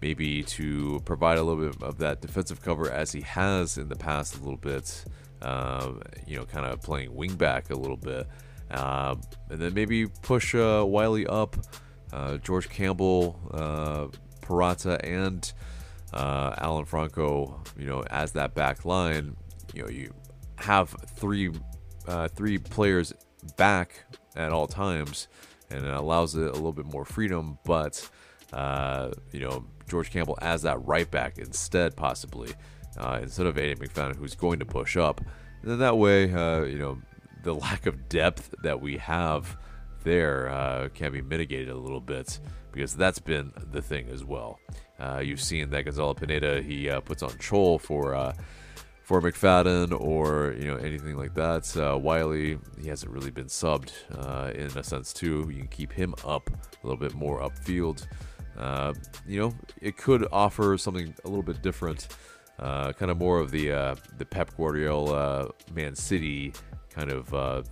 maybe 0.00 0.42
to 0.44 1.00
provide 1.04 1.36
a 1.36 1.42
little 1.42 1.70
bit 1.70 1.82
of 1.82 1.98
that 1.98 2.22
defensive 2.22 2.62
cover 2.62 2.90
as 2.90 3.12
he 3.12 3.20
has 3.20 3.76
in 3.76 3.88
the 3.88 3.96
past 3.96 4.36
a 4.36 4.38
little 4.38 4.56
bit. 4.56 5.04
Um, 5.42 6.02
you 6.26 6.36
know, 6.36 6.44
kind 6.44 6.66
of 6.66 6.80
playing 6.82 7.10
wingback 7.10 7.70
a 7.70 7.76
little 7.76 7.96
bit, 7.96 8.26
uh, 8.72 9.14
and 9.50 9.60
then 9.60 9.72
maybe 9.72 10.06
push 10.06 10.52
uh, 10.52 10.82
Wiley 10.84 11.26
up, 11.28 11.56
uh, 12.12 12.38
George 12.38 12.68
Campbell, 12.68 13.38
uh, 13.52 14.08
Purata, 14.40 14.98
and 15.04 15.52
uh, 16.12 16.54
Alan 16.58 16.86
Franco. 16.86 17.62
You 17.78 17.86
know, 17.86 18.02
as 18.10 18.32
that 18.32 18.54
back 18.54 18.84
line, 18.84 19.36
you 19.72 19.82
know, 19.82 19.88
you 19.88 20.12
have 20.58 20.94
three 21.16 21.50
three 22.34 22.58
players 22.58 23.12
back 23.56 24.04
at 24.34 24.52
all 24.52 24.66
times, 24.66 25.28
and 25.70 25.84
it 25.84 25.92
allows 25.92 26.34
it 26.34 26.46
a 26.46 26.52
little 26.52 26.72
bit 26.72 26.86
more 26.86 27.04
freedom. 27.04 27.58
But 27.64 28.08
you 28.52 29.40
know, 29.40 29.64
George 29.88 30.10
Campbell 30.10 30.38
as 30.40 30.62
that 30.62 30.84
right 30.86 31.10
back 31.10 31.38
instead, 31.38 31.96
possibly 31.96 32.54
uh, 32.98 33.20
instead 33.22 33.46
of 33.46 33.56
Aiden 33.56 33.78
McFadden, 33.78 34.16
who's 34.16 34.34
going 34.34 34.58
to 34.58 34.66
push 34.66 34.96
up. 34.96 35.20
And 35.62 35.70
then 35.70 35.78
that 35.78 35.96
way, 35.96 36.32
uh, 36.32 36.62
you 36.62 36.78
know, 36.78 36.98
the 37.42 37.54
lack 37.54 37.86
of 37.86 38.08
depth 38.08 38.54
that 38.62 38.80
we 38.80 38.98
have 38.98 39.56
there 40.04 40.48
uh, 40.48 40.88
can 40.94 41.12
be 41.12 41.22
mitigated 41.22 41.68
a 41.68 41.76
little 41.76 42.00
bit 42.00 42.38
because 42.72 42.94
that's 42.94 43.18
been 43.18 43.52
the 43.72 43.82
thing 43.82 44.08
as 44.08 44.24
well. 44.24 44.58
Uh, 44.98 45.20
you've 45.24 45.40
seen 45.40 45.70
that 45.70 45.84
Gonzalo 45.84 46.14
Pineda 46.14 46.60
he 46.62 46.90
uh, 46.90 47.00
puts 47.00 47.22
on 47.22 47.30
Chol 47.30 47.80
for 47.80 48.14
uh, 48.14 48.32
for 49.08 49.22
McFadden 49.22 49.98
or 49.98 50.54
you 50.58 50.66
know 50.66 50.76
anything 50.76 51.16
like 51.16 51.32
that. 51.32 51.98
Wiley 52.02 52.58
he 52.78 52.88
hasn't 52.88 53.10
really 53.10 53.30
been 53.30 53.46
subbed 53.46 53.92
in 54.54 54.76
a 54.76 54.84
sense 54.84 55.14
too. 55.14 55.48
You 55.50 55.60
can 55.60 55.68
keep 55.68 55.92
him 55.92 56.14
up 56.26 56.50
a 56.50 56.86
little 56.86 57.00
bit 57.00 57.14
more 57.14 57.40
upfield. 57.40 58.06
you 59.26 59.40
know, 59.40 59.54
it 59.80 59.96
could 59.96 60.28
offer 60.30 60.76
something 60.76 61.14
a 61.24 61.28
little 61.28 61.42
bit 61.42 61.62
different 61.62 62.08
uh, 62.58 62.92
kind 62.92 63.10
of 63.10 63.18
more 63.18 63.38
of 63.38 63.50
the 63.50 63.72
uh, 63.72 63.94
the 64.18 64.26
Pep 64.26 64.50
Guardiola 64.56 65.50
Man 65.72 65.94
City 65.94 66.52
kind 66.90 67.10
of 67.10 67.32
uh, 67.32 67.62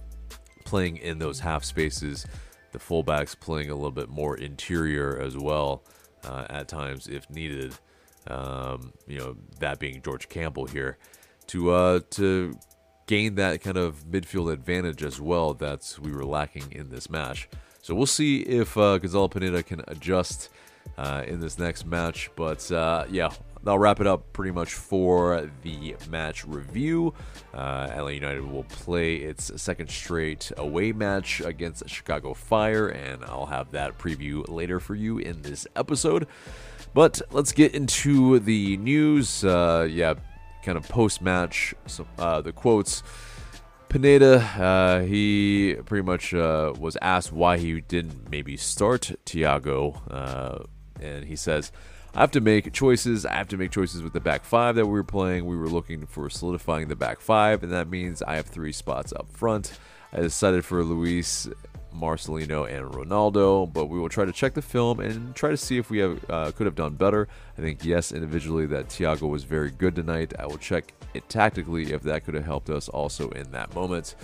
playing 0.64 0.97
in 0.99 1.19
those 1.19 1.40
half 1.40 1.64
spaces. 1.64 2.26
The 2.73 2.78
fullbacks 2.78 3.38
playing 3.38 3.71
a 3.71 3.75
little 3.75 3.90
bit 3.90 4.09
more 4.09 4.38
interior 4.38 5.19
as 5.19 5.37
well 5.37 5.83
uh, 6.25 6.47
at 6.49 6.69
times 6.69 7.09
if 7.09 7.28
needed. 7.31 7.75
Um, 8.28 8.93
you 9.07 9.19
know 9.19 9.37
that 9.61 9.78
being 9.78 10.02
George 10.02 10.28
Campbell 10.28 10.66
here 10.66 10.99
to 11.49 11.71
uh, 11.71 12.00
to 12.11 12.59
gain 13.07 13.37
that 13.37 13.61
kind 13.61 13.76
of 13.76 14.05
midfield 14.07 14.53
advantage 14.53 15.03
as 15.03 15.21
well 15.21 15.55
that 15.55 15.97
we 16.03 16.11
were 16.11 16.25
lacking 16.25 16.73
in 16.73 16.91
this 16.91 17.09
match. 17.09 17.49
So 17.83 17.95
we'll 17.95 18.07
see 18.07 18.41
if 18.41 18.76
uh, 18.76 18.99
Gonzalo 18.99 19.29
Pineda 19.29 19.62
can 19.62 19.83
adjust 19.87 20.50
uh, 20.99 21.23
in 21.26 21.41
this 21.41 21.59
next 21.59 21.87
match. 21.87 22.31
But 22.35 22.71
uh, 22.73 23.05
yeah, 23.11 23.31
that'll 23.62 23.79
wrap 23.79 24.00
it 24.00 24.07
up 24.07 24.33
pretty 24.33 24.50
much 24.50 24.75
for 24.75 25.50
the 25.62 25.97
match 26.11 26.45
review. 26.45 27.15
Uh, 27.55 27.88
ATL 27.88 28.15
United 28.15 28.45
will 28.45 28.65
play 28.65 29.17
its 29.17 29.50
second 29.61 29.88
straight 29.88 30.50
away 30.57 30.93
match 30.93 31.41
against 31.41 31.88
Chicago 31.88 32.35
Fire, 32.35 32.88
and 32.88 33.25
I'll 33.25 33.47
have 33.47 33.71
that 33.73 33.99
preview 33.99 34.47
later 34.49 34.81
for 34.81 34.95
you 34.95 35.19
in 35.19 35.43
this 35.43 35.67
episode. 35.76 36.26
But 36.95 37.21
let's 37.31 37.53
get 37.53 37.75
into 37.75 38.38
the 38.38 38.79
news. 38.79 39.45
Uh, 39.45 39.87
yeah, 39.91 40.15
kind 40.67 40.77
of 40.77 40.87
post 40.89 41.23
match, 41.23 41.75
uh, 42.19 42.41
the 42.43 42.53
quotes. 42.53 43.03
Pineda, 43.89 44.39
uh, 44.41 45.01
he 45.03 45.77
pretty 45.87 46.05
much 46.05 46.35
uh, 46.35 46.75
was 46.77 46.99
asked 47.01 47.33
why 47.33 47.57
he 47.57 47.81
didn't 47.81 48.29
maybe 48.29 48.57
start 48.57 49.13
Thiago, 49.25 50.03
uh, 50.11 50.65
and 51.01 51.25
he 51.25 51.37
says, 51.37 51.71
I 52.15 52.21
have 52.21 52.33
to 52.33 52.41
make 52.41 52.73
choices. 52.73 53.25
I 53.25 53.35
have 53.35 53.49
to 53.49 53.57
make 53.57 53.71
choices 53.71 54.03
with 54.03 54.13
the 54.13 54.21
back 54.21 54.45
five 54.45 54.75
that 54.75 54.87
we 54.87 54.93
were 54.93 55.05
playing. 55.05 55.47
We 55.47 55.57
were 55.57 55.69
looking 55.69 56.05
for 56.07 56.29
solidifying 56.29 56.89
the 56.89 56.97
back 56.97 57.21
five, 57.21 57.63
and 57.63 57.71
that 57.73 57.89
means 57.89 58.21
I 58.23 58.35
have 58.35 58.47
three 58.47 58.73
spots 58.73 59.13
up 59.13 59.31
front. 59.31 59.79
I 60.13 60.21
decided 60.21 60.65
for 60.65 60.83
Luis, 60.83 61.49
Marcelino, 62.00 62.69
and 62.69 62.93
Ronaldo, 62.93 63.73
but 63.73 63.87
we 63.87 63.99
will 63.99 64.09
try 64.09 64.25
to 64.25 64.33
check 64.33 64.55
the 64.55 64.62
film 64.62 65.00
and 65.00 65.35
try 65.35 65.50
to 65.50 65.57
see 65.57 65.79
if 65.79 65.91
we 65.91 65.99
have 65.99 66.31
uh, 66.31 66.53
could 66.53 66.67
have 66.67 66.75
done 66.75 66.95
better. 66.95 67.29
I 67.57 67.61
think 67.61 67.85
yes, 67.85 68.12
individually 68.12 68.67
that 68.67 68.88
Thiago 68.88 69.29
was 69.29 69.45
very 69.45 69.71
good 69.71 69.95
tonight. 69.95 70.35
I 70.38 70.47
will 70.47 70.59
check 70.59 70.93
it 71.15 71.29
tactically 71.29 71.93
if 71.93 72.03
that 72.03 72.25
could 72.25 72.35
have 72.35 72.45
helped 72.45 72.71
us 72.71 72.88
also 72.88 73.31
in 73.31 73.50
that 73.53 73.75
moment. 73.75 74.15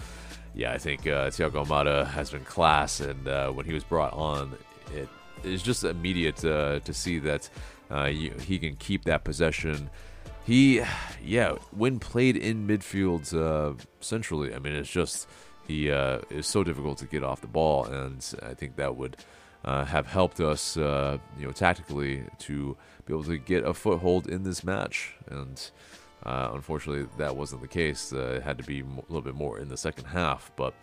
Yeah, 0.55 0.73
I 0.73 0.79
think 0.79 1.07
uh, 1.07 1.31
Thiago 1.31 1.65
Almada 1.65 2.07
has 2.09 2.31
been 2.31 2.45
class, 2.45 3.01
and 3.01 3.27
uh, 3.27 3.51
when 3.51 3.65
he 3.65 3.73
was 3.73 3.85
brought 3.85 4.13
on, 4.13 4.53
it 4.95 5.09
is 5.43 5.63
just 5.63 5.85
immediate 5.85 6.45
uh, 6.45 6.81
to 6.81 6.93
see 6.93 7.19
that 7.21 7.49
uh, 7.91 8.07
he 8.07 8.59
can 8.59 8.77
keep 8.77 9.05
that 9.05 9.25
possession. 9.25 9.89
He, 10.45 10.83
yeah, 11.25 11.53
when 11.71 11.99
played 12.01 12.37
in 12.37 12.67
midfield 12.67 13.33
uh, 13.33 13.75
centrally, 14.01 14.55
I 14.55 14.59
mean, 14.59 14.75
it's 14.75 14.91
just 14.91 15.29
he 15.73 15.91
uh, 15.91 16.19
is 16.31 16.47
so 16.47 16.63
difficult 16.63 16.99
to 16.99 17.07
get 17.07 17.25
off 17.25 17.41
the 17.41 17.47
ball, 17.47 17.85
and 17.85 18.21
I 18.43 18.55
think 18.55 18.77
that 18.77 18.97
would 18.97 19.17
uh, 19.65 19.85
have 19.85 20.07
helped 20.07 20.41
us, 20.41 20.77
uh, 20.77 21.19
you 21.39 21.47
know, 21.47 21.53
tactically 21.53 22.25
to 22.41 22.77
be 23.07 23.15
able 23.15 23.25
to 23.25 23.39
get 23.39 23.65
a 23.65 23.73
foothold 23.73 24.27
in 24.29 24.43
this 24.43 24.63
match. 24.63 25.15
And 25.29 25.71
uh, 26.25 26.51
unfortunately, 26.53 27.09
that 27.19 27.37
wasn't 27.37 27.63
the 27.63 27.69
case. 27.69 28.13
Uh, 28.13 28.37
it 28.37 28.43
had 28.43 28.59
to 28.59 28.65
be 28.65 28.81
a 28.81 28.85
little 29.09 29.23
bit 29.23 29.35
more 29.35 29.59
in 29.59 29.69
the 29.69 29.77
second 29.77 30.05
half, 30.05 30.51
but. 30.57 30.75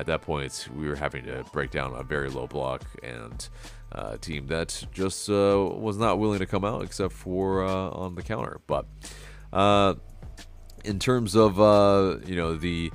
at 0.00 0.06
that 0.06 0.22
point, 0.22 0.68
we 0.78 0.86
were 0.88 0.94
having 1.06 1.24
to 1.24 1.44
break 1.52 1.70
down 1.72 1.92
a 1.94 2.04
very 2.04 2.30
low 2.30 2.46
block 2.46 2.82
and 3.02 3.48
uh, 3.92 4.16
team 4.18 4.46
that 4.46 4.86
just 4.92 5.28
uh, 5.28 5.58
was 5.86 5.96
not 5.98 6.20
willing 6.20 6.38
to 6.38 6.46
come 6.46 6.64
out 6.64 6.82
except 6.82 7.12
for 7.12 7.64
uh, 7.64 7.90
on 8.04 8.14
the 8.14 8.22
counter. 8.22 8.60
But 8.66 8.86
uh, 9.52 9.94
in 10.84 10.98
terms 10.98 11.34
of 11.34 11.60
uh, 11.60 12.18
you 12.24 12.36
know 12.36 12.54
the 12.54 12.92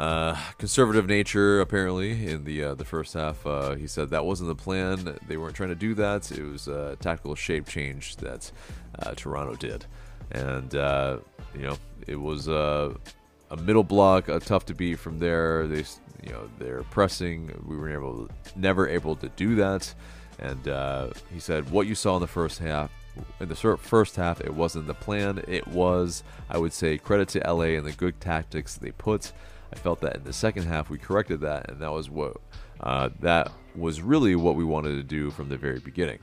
uh, 0.00 0.36
conservative 0.58 1.06
nature, 1.06 1.60
apparently 1.60 2.26
in 2.26 2.44
the 2.44 2.74
the 2.74 2.84
first 2.84 3.14
half, 3.14 3.44
he 3.78 3.86
said 3.86 4.10
that 4.10 4.24
wasn't 4.24 4.48
the 4.48 4.54
plan. 4.54 5.18
They 5.26 5.36
weren't 5.36 5.54
trying 5.54 5.70
to 5.70 5.74
do 5.74 5.94
that. 5.94 6.30
It 6.32 6.42
was 6.42 6.68
a 6.68 6.96
tactical 7.00 7.34
shape 7.34 7.68
change 7.68 8.16
that 8.16 8.50
Toronto 9.16 9.54
did, 9.56 9.86
and 10.30 10.72
you 10.72 11.62
know 11.62 11.76
it 12.06 12.16
was 12.16 12.48
a 12.48 12.96
middle 13.62 13.84
block, 13.84 14.28
a 14.28 14.40
tough 14.40 14.66
to 14.66 14.74
beat 14.74 14.98
from 14.98 15.18
there. 15.18 15.66
They 15.66 15.84
you 16.22 16.32
know 16.32 16.48
they're 16.58 16.82
pressing. 16.84 17.52
We 17.66 17.76
were 17.76 17.90
able, 17.90 18.28
never 18.56 18.88
able 18.88 19.16
to 19.16 19.28
do 19.30 19.54
that. 19.56 19.92
And 20.38 20.68
uh, 20.68 21.10
he 21.32 21.38
said, 21.38 21.70
What 21.70 21.86
you 21.86 21.94
saw 21.94 22.16
in 22.16 22.22
the 22.22 22.26
first 22.26 22.58
half, 22.58 22.90
in 23.40 23.48
the 23.48 23.54
first 23.54 24.16
half, 24.16 24.40
it 24.40 24.54
wasn't 24.54 24.86
the 24.86 24.94
plan. 24.94 25.42
It 25.46 25.66
was, 25.68 26.22
I 26.48 26.58
would 26.58 26.72
say, 26.72 26.96
credit 26.98 27.28
to 27.30 27.40
LA 27.40 27.76
and 27.76 27.86
the 27.86 27.92
good 27.92 28.20
tactics 28.20 28.76
they 28.76 28.92
put. 28.92 29.32
I 29.72 29.76
felt 29.76 30.00
that 30.00 30.16
in 30.16 30.24
the 30.24 30.32
second 30.32 30.64
half 30.64 30.90
we 30.90 30.98
corrected 30.98 31.40
that, 31.40 31.70
and 31.70 31.80
that 31.80 31.92
was 31.92 32.10
what 32.10 32.36
uh, 32.80 33.10
that 33.20 33.52
was 33.74 34.02
really 34.02 34.34
what 34.34 34.56
we 34.56 34.64
wanted 34.64 34.96
to 34.96 35.02
do 35.02 35.30
from 35.30 35.48
the 35.48 35.56
very 35.56 35.78
beginning. 35.78 36.18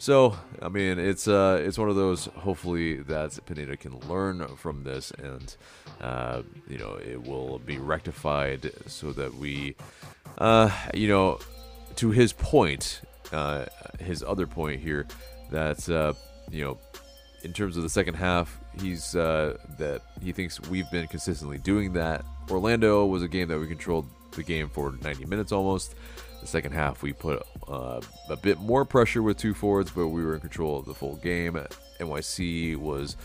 So, 0.00 0.36
I 0.62 0.68
mean, 0.68 0.98
it's 0.98 1.26
uh, 1.26 1.60
it's 1.60 1.76
one 1.76 1.88
of 1.88 1.96
those. 1.96 2.26
Hopefully, 2.26 3.02
that 3.02 3.38
Pineda 3.46 3.76
can 3.76 3.98
learn 4.08 4.46
from 4.56 4.84
this, 4.84 5.10
and 5.10 5.54
uh, 6.00 6.42
you 6.68 6.78
know, 6.78 6.94
it 6.94 7.20
will 7.22 7.58
be 7.58 7.78
rectified 7.78 8.70
so 8.86 9.12
that 9.12 9.34
we, 9.34 9.74
uh, 10.38 10.70
you 10.94 11.08
know, 11.08 11.40
to 11.96 12.10
his 12.12 12.32
point, 12.32 13.02
uh, 13.32 13.66
his 13.98 14.22
other 14.22 14.46
point 14.46 14.80
here 14.80 15.06
that 15.50 15.88
uh, 15.88 16.12
you 16.50 16.64
know 16.64 16.78
in 17.42 17.52
terms 17.52 17.76
of 17.76 17.82
the 17.82 17.88
second 17.88 18.14
half 18.14 18.58
he's 18.80 19.14
uh, 19.16 19.56
that 19.78 20.02
he 20.22 20.32
thinks 20.32 20.60
we've 20.68 20.90
been 20.90 21.06
consistently 21.06 21.58
doing 21.58 21.92
that 21.92 22.24
orlando 22.50 23.04
was 23.06 23.22
a 23.22 23.28
game 23.28 23.48
that 23.48 23.58
we 23.58 23.66
controlled 23.66 24.06
the 24.32 24.42
game 24.42 24.68
for 24.68 24.92
90 25.02 25.24
minutes 25.26 25.52
almost 25.52 25.94
the 26.40 26.46
second 26.46 26.72
half 26.72 27.02
we 27.02 27.12
put 27.12 27.42
uh, 27.68 28.00
a 28.28 28.36
bit 28.36 28.58
more 28.58 28.84
pressure 28.84 29.22
with 29.22 29.36
two 29.36 29.54
forwards 29.54 29.90
but 29.90 30.08
we 30.08 30.24
were 30.24 30.34
in 30.34 30.40
control 30.40 30.78
of 30.78 30.84
the 30.84 30.94
full 30.94 31.16
game 31.16 31.58
nyc 32.00 32.76
was 32.76 33.16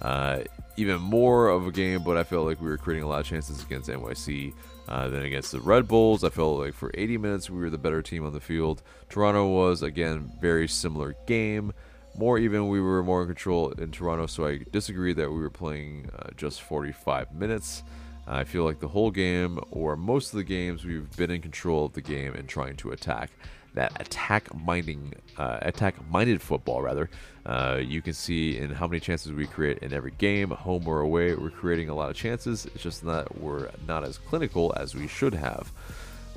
uh, 0.00 0.40
even 0.76 1.00
more 1.00 1.48
of 1.48 1.66
a 1.66 1.72
game 1.72 2.02
but 2.02 2.16
i 2.16 2.24
felt 2.24 2.46
like 2.46 2.60
we 2.60 2.68
were 2.68 2.78
creating 2.78 3.04
a 3.04 3.08
lot 3.08 3.20
of 3.20 3.26
chances 3.26 3.62
against 3.62 3.88
nyc 3.88 4.52
uh, 4.88 5.08
then 5.08 5.22
against 5.22 5.52
the 5.52 5.60
Red 5.60 5.86
Bulls, 5.86 6.24
I 6.24 6.28
felt 6.28 6.58
like 6.58 6.74
for 6.74 6.90
80 6.94 7.18
minutes 7.18 7.48
we 7.48 7.60
were 7.60 7.70
the 7.70 7.78
better 7.78 8.02
team 8.02 8.26
on 8.26 8.32
the 8.32 8.40
field. 8.40 8.82
Toronto 9.08 9.46
was 9.46 9.82
again 9.82 10.32
very 10.40 10.66
similar 10.68 11.14
game, 11.26 11.72
more 12.16 12.38
even. 12.38 12.68
We 12.68 12.80
were 12.80 13.02
more 13.02 13.22
in 13.22 13.28
control 13.28 13.70
in 13.70 13.90
Toronto, 13.90 14.26
so 14.26 14.46
I 14.46 14.60
disagree 14.70 15.12
that 15.14 15.30
we 15.30 15.40
were 15.40 15.50
playing 15.50 16.10
uh, 16.18 16.30
just 16.36 16.62
45 16.62 17.32
minutes. 17.32 17.84
I 18.26 18.44
feel 18.44 18.64
like 18.64 18.80
the 18.80 18.88
whole 18.88 19.10
game, 19.10 19.58
or 19.70 19.96
most 19.96 20.32
of 20.32 20.36
the 20.36 20.44
games, 20.44 20.84
we've 20.84 21.14
been 21.16 21.30
in 21.30 21.42
control 21.42 21.86
of 21.86 21.92
the 21.94 22.00
game 22.00 22.34
and 22.34 22.48
trying 22.48 22.76
to 22.76 22.90
attack 22.92 23.30
that 23.74 23.98
attack 24.00 24.54
minding 24.54 25.14
uh, 25.38 25.58
attack 25.62 25.94
minded 26.10 26.42
football 26.42 26.82
rather. 26.82 27.08
Uh, 27.44 27.80
you 27.82 28.02
can 28.02 28.12
see 28.12 28.58
in 28.58 28.70
how 28.70 28.86
many 28.86 29.00
chances 29.00 29.32
we 29.32 29.46
create 29.46 29.78
in 29.78 29.92
every 29.92 30.12
game 30.18 30.50
home 30.50 30.86
or 30.86 31.00
away 31.00 31.34
we're 31.34 31.50
creating 31.50 31.88
a 31.88 31.94
lot 31.94 32.10
of 32.10 32.16
chances. 32.16 32.66
It's 32.66 32.82
just 32.82 33.04
that 33.04 33.40
we're 33.40 33.70
not 33.88 34.04
as 34.04 34.18
clinical 34.18 34.72
as 34.76 34.94
we 34.94 35.08
should 35.08 35.34
have. 35.34 35.72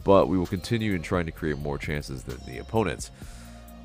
But 0.04 0.28
we 0.30 0.38
will 0.38 0.46
continue 0.46 0.94
in 0.94 1.02
trying 1.02 1.26
to 1.26 1.32
create 1.32 1.58
more 1.58 1.78
chances 1.78 2.24
than 2.24 2.38
the 2.46 2.60
opponents. 2.60 3.12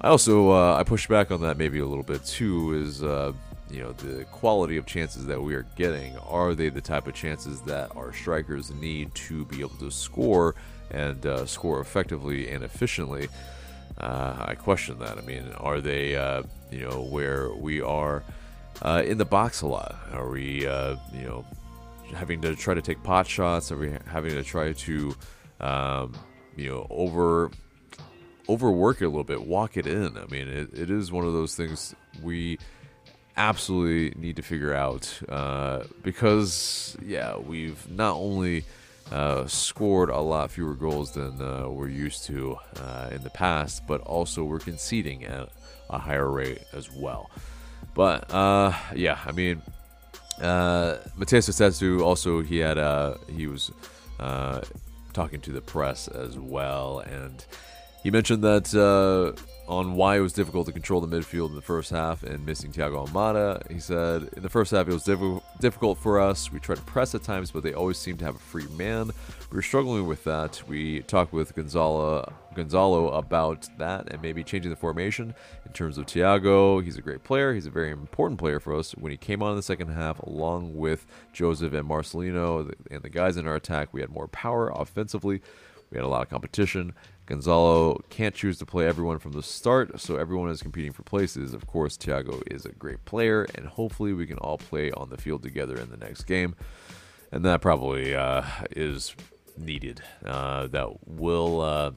I 0.01 0.09
also 0.09 0.51
uh, 0.51 0.77
I 0.79 0.85
push 0.85 1.07
back 1.09 1.31
on 1.31 1.41
that 1.43 1.59
maybe 1.59 1.79
a 1.81 1.87
little 1.87 2.05
bit 2.05 2.25
too. 2.25 2.75
Is 2.75 3.03
uh, 3.03 3.33
you 3.71 3.83
know 3.83 3.93
the 3.93 4.25
quality 4.27 4.77
of 4.77 4.87
chances 4.87 5.27
that 5.27 5.41
we 5.41 5.55
are 5.55 5.67
getting 5.77 6.17
are 6.19 6.55
they 6.55 6.69
the 6.69 6.81
type 6.81 7.07
of 7.07 7.15
chances 7.15 7.61
that 7.63 7.95
our 7.97 8.13
strikers 8.13 8.71
need 8.73 9.15
to 9.15 9.45
be 9.47 9.61
able 9.61 9.77
to 9.77 9.91
score 9.91 10.55
and 10.91 11.25
uh, 11.25 11.47
score 11.47 11.81
effectively 11.81 12.51
and 12.51 12.65
efficiently? 12.65 13.29
Uh, 13.99 14.47
I 14.49 14.55
question 14.55 14.99
that. 15.01 15.19
I 15.19 15.21
mean, 15.23 15.53
are 15.59 15.81
they 15.81 16.17
uh, 16.17 16.43
you 16.71 16.89
know 16.89 17.03
where 17.03 17.53
we 17.53 17.81
are 17.81 18.23
uh, 18.83 19.03
in 19.05 19.19
the 19.19 19.25
box 19.25 19.63
a 19.63 19.67
lot? 19.67 19.97
Are 20.13 20.29
we 20.29 20.63
you 20.63 21.25
know 21.25 21.45
having 22.15 22.41
to 22.43 22.55
try 22.57 22.75
to 22.75 22.83
take 22.83 23.03
pot 23.03 23.27
shots? 23.27 23.71
Are 23.71 23.77
we 23.77 23.93
having 24.07 24.33
to 24.33 24.43
try 24.43 24.73
to 24.73 25.15
um, 25.61 26.15
you 26.57 26.69
know 26.69 26.87
over 26.91 27.51
overwork 28.51 29.01
it 29.01 29.05
a 29.05 29.09
little 29.09 29.25
bit, 29.25 29.47
walk 29.47 29.77
it 29.77 29.87
in. 29.87 30.19
I 30.19 30.27
mean, 30.27 30.49
it, 30.49 30.71
it 30.75 30.91
is 30.91 31.13
one 31.13 31.25
of 31.25 31.33
those 31.33 31.55
things 31.55 31.95
we 32.21 32.59
absolutely 33.37 34.21
need 34.21 34.37
to 34.37 34.43
figure 34.43 34.75
out 34.75 35.21
uh, 35.29 35.85
because, 36.03 36.97
yeah, 37.05 37.37
we've 37.37 37.91
not 37.91 38.17
only 38.17 38.65
uh, 39.11 39.47
scored 39.47 40.11
a 40.11 40.21
lot 40.21 40.51
fewer 40.51 40.75
goals 40.75 41.13
than 41.13 41.41
uh, 41.41 41.69
we're 41.69 41.89
used 41.89 42.25
to 42.27 42.57
uh, 42.77 43.09
in 43.11 43.23
the 43.23 43.31
past, 43.31 43.87
but 43.87 44.01
also 44.03 44.45
we're 44.45 44.59
conceding 44.59 45.25
at 45.25 45.49
a 45.89 45.99
higher 45.99 46.31
rate 46.31 46.63
as 46.73 46.91
well. 46.93 47.31
But 47.95 48.33
uh, 48.33 48.73
yeah, 48.95 49.19
I 49.27 49.33
mean, 49.33 49.63
uh, 50.41 50.99
Matheus 51.19 51.49
Rossetto 51.49 52.03
also 52.03 52.43
he 52.43 52.59
had 52.59 52.79
uh, 52.79 53.15
he 53.37 53.47
was 53.47 53.71
uh, 54.19 54.61
talking 55.13 55.41
to 55.41 55.51
the 55.51 55.61
press 55.61 56.09
as 56.09 56.39
well, 56.39 57.01
and 57.01 57.45
he 58.03 58.11
mentioned 58.11 58.45
that 58.45 58.73
uh, 58.75 59.39
on 59.71 59.95
why 59.95 60.17
it 60.17 60.21
was 60.21 60.33
difficult 60.33 60.67
to 60.67 60.73
control 60.73 61.01
the 61.01 61.07
midfield 61.07 61.51
in 61.51 61.55
the 61.55 61.63
first 61.63 61.91
half 61.91 62.25
and 62.25 62.45
missing 62.45 62.73
Thiago 62.73 63.07
Almada. 63.07 63.71
He 63.71 63.79
said, 63.79 64.29
In 64.37 64.43
the 64.43 64.49
first 64.49 64.73
half, 64.73 64.89
it 64.89 64.93
was 64.93 65.05
diff- 65.05 65.43
difficult 65.61 65.97
for 65.99 66.19
us. 66.19 66.51
We 66.51 66.59
tried 66.59 66.79
to 66.79 66.83
press 66.83 67.15
at 67.15 67.23
times, 67.23 67.53
but 67.53 67.63
they 67.63 67.73
always 67.73 67.97
seemed 67.97 68.19
to 68.19 68.25
have 68.25 68.35
a 68.35 68.41
free 68.41 68.67
man. 68.77 69.13
We 69.51 69.55
were 69.55 69.63
struggling 69.63 70.07
with 70.07 70.25
that. 70.25 70.61
We 70.67 71.03
talked 71.03 71.33
with 71.33 71.55
Gonzalo, 71.55 72.33
Gonzalo 72.55 73.11
about 73.11 73.69
that 73.79 74.13
and 74.13 74.21
maybe 74.21 74.43
changing 74.43 74.71
the 74.71 74.77
formation 74.77 75.37
in 75.65 75.73
terms 75.73 75.99
of 75.99 76.07
Thiago. 76.07 76.83
He's 76.83 76.97
a 76.99 77.03
great 77.03 77.23
player. 77.23 77.55
He's 77.55 77.67
a 77.67 77.71
very 77.71 77.91
important 77.91 78.41
player 78.41 78.59
for 78.59 78.75
us. 78.75 78.91
When 78.97 79.13
he 79.13 79.17
came 79.17 79.41
on 79.41 79.51
in 79.53 79.57
the 79.57 79.63
second 79.63 79.91
half, 79.91 80.19
along 80.19 80.75
with 80.75 81.07
Josef 81.33 81.73
and 81.73 81.89
Marcelino 81.89 82.75
and 82.91 83.03
the 83.03 83.09
guys 83.09 83.37
in 83.37 83.47
our 83.47 83.55
attack, 83.55 83.91
we 83.93 84.01
had 84.01 84.11
more 84.11 84.27
power 84.27 84.69
offensively. 84.75 85.43
We 85.91 85.97
had 85.97 86.05
a 86.05 86.09
lot 86.09 86.23
of 86.23 86.31
competition. 86.31 86.93
Gonzalo 87.31 88.03
can't 88.11 88.35
choose 88.35 88.59
to 88.59 88.67
play 88.67 88.89
everyone 88.89 89.21
from 89.21 89.31
the 89.31 89.43
start, 89.43 90.01
so 90.01 90.17
everyone 90.17 90.51
is 90.51 90.61
competing 90.61 90.91
for 90.91 91.05
places. 91.05 91.55
Of 91.55 91.65
course, 91.65 91.97
Thiago 91.97 92.43
is 92.51 92.67
a 92.67 92.73
great 92.73 93.05
player, 93.05 93.47
and 93.55 93.69
hopefully 93.69 94.13
we 94.13 94.27
can 94.27 94.37
all 94.39 94.59
play 94.59 94.91
on 94.91 95.11
the 95.11 95.17
field 95.17 95.45
together 95.45 95.77
in 95.77 95.91
the 95.91 95.97
next 95.97 96.25
game. 96.25 96.57
And 97.31 97.45
that 97.45 97.61
probably 97.61 98.17
uh, 98.17 98.43
is 98.73 99.15
needed. 99.57 100.03
Uh, 100.27 100.67
that 100.67 101.07
will 101.07 101.61
uh, 101.61 101.93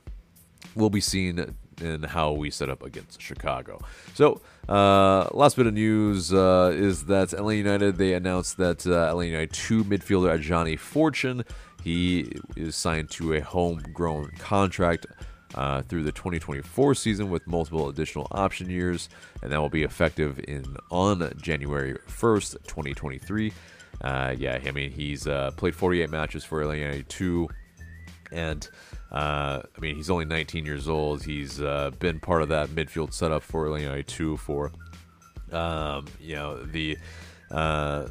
will 0.76 0.92
be 0.92 1.02
seen 1.02 1.56
in 1.82 2.04
how 2.04 2.34
we 2.34 2.52
set 2.52 2.70
up 2.70 2.84
against 2.84 3.20
Chicago. 3.20 3.80
So, 4.14 4.40
uh, 4.70 5.30
last 5.32 5.56
bit 5.56 5.66
of 5.66 5.74
news 5.74 6.32
uh, 6.32 6.72
is 6.76 7.06
that 7.06 7.30
ATL 7.30 7.58
United 7.58 7.98
they 7.98 8.14
announced 8.14 8.58
that 8.58 8.86
uh, 8.86 9.12
ATL 9.12 9.26
United 9.26 9.54
two 9.54 9.84
midfielder 9.84 10.38
Ajani 10.38 10.78
Fortune 10.78 11.44
he 11.84 12.32
is 12.56 12.76
signed 12.76 13.10
to 13.12 13.34
a 13.34 13.42
homegrown 13.42 14.32
contract 14.40 15.06
uh, 15.56 15.82
through 15.84 16.04
the 16.04 16.12
2024 16.12 16.96
season 16.96 17.30
with 17.30 17.46
multiple 17.46 17.90
additional 17.90 18.28
option 18.32 18.70
years, 18.70 19.10
and 19.42 19.52
that 19.52 19.60
will 19.60 19.70
be 19.70 19.84
effective 19.84 20.40
in 20.48 20.78
on 20.90 21.32
January 21.42 21.94
1st, 22.08 22.64
2023. 22.64 23.54
Uh, 24.02 24.36
yeah, 24.38 24.60
I 24.66 24.72
mean 24.72 24.92
he's 24.92 25.28
uh, 25.28 25.52
played 25.52 25.76
48 25.76 26.10
matches 26.10 26.44
for 26.44 26.64
ATL 26.64 27.08
2, 27.08 27.48
and 28.32 28.68
uh, 29.12 29.62
I 29.76 29.80
mean 29.80 29.96
he's 29.96 30.10
only 30.10 30.26
19 30.26 30.66
years 30.66 30.88
old. 30.88 31.24
He's 31.24 31.62
uh, 31.62 31.92
been 32.00 32.20
part 32.20 32.42
of 32.42 32.50
that 32.50 32.70
midfield 32.70 33.14
setup 33.14 33.44
for 33.44 33.68
ATL 33.68 34.06
2 34.06 34.38
for 34.38 34.72
um, 35.52 36.06
you 36.20 36.36
know 36.36 36.64
the 36.64 36.98
uh, 37.52 38.08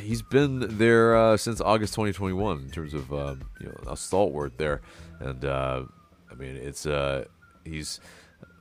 he's 0.00 0.22
been 0.22 0.78
there 0.78 1.16
uh, 1.16 1.36
since 1.36 1.60
August 1.60 1.94
2021 1.94 2.58
in 2.58 2.70
terms 2.70 2.94
of 2.94 3.12
um, 3.12 3.42
you 3.60 3.66
know 3.66 3.92
a 3.92 3.96
stalwart 3.96 4.58
there, 4.58 4.80
and 5.20 5.44
uh, 5.44 5.82
I 6.30 6.34
mean 6.34 6.56
it's 6.56 6.86
uh, 6.86 7.24
he's 7.64 8.00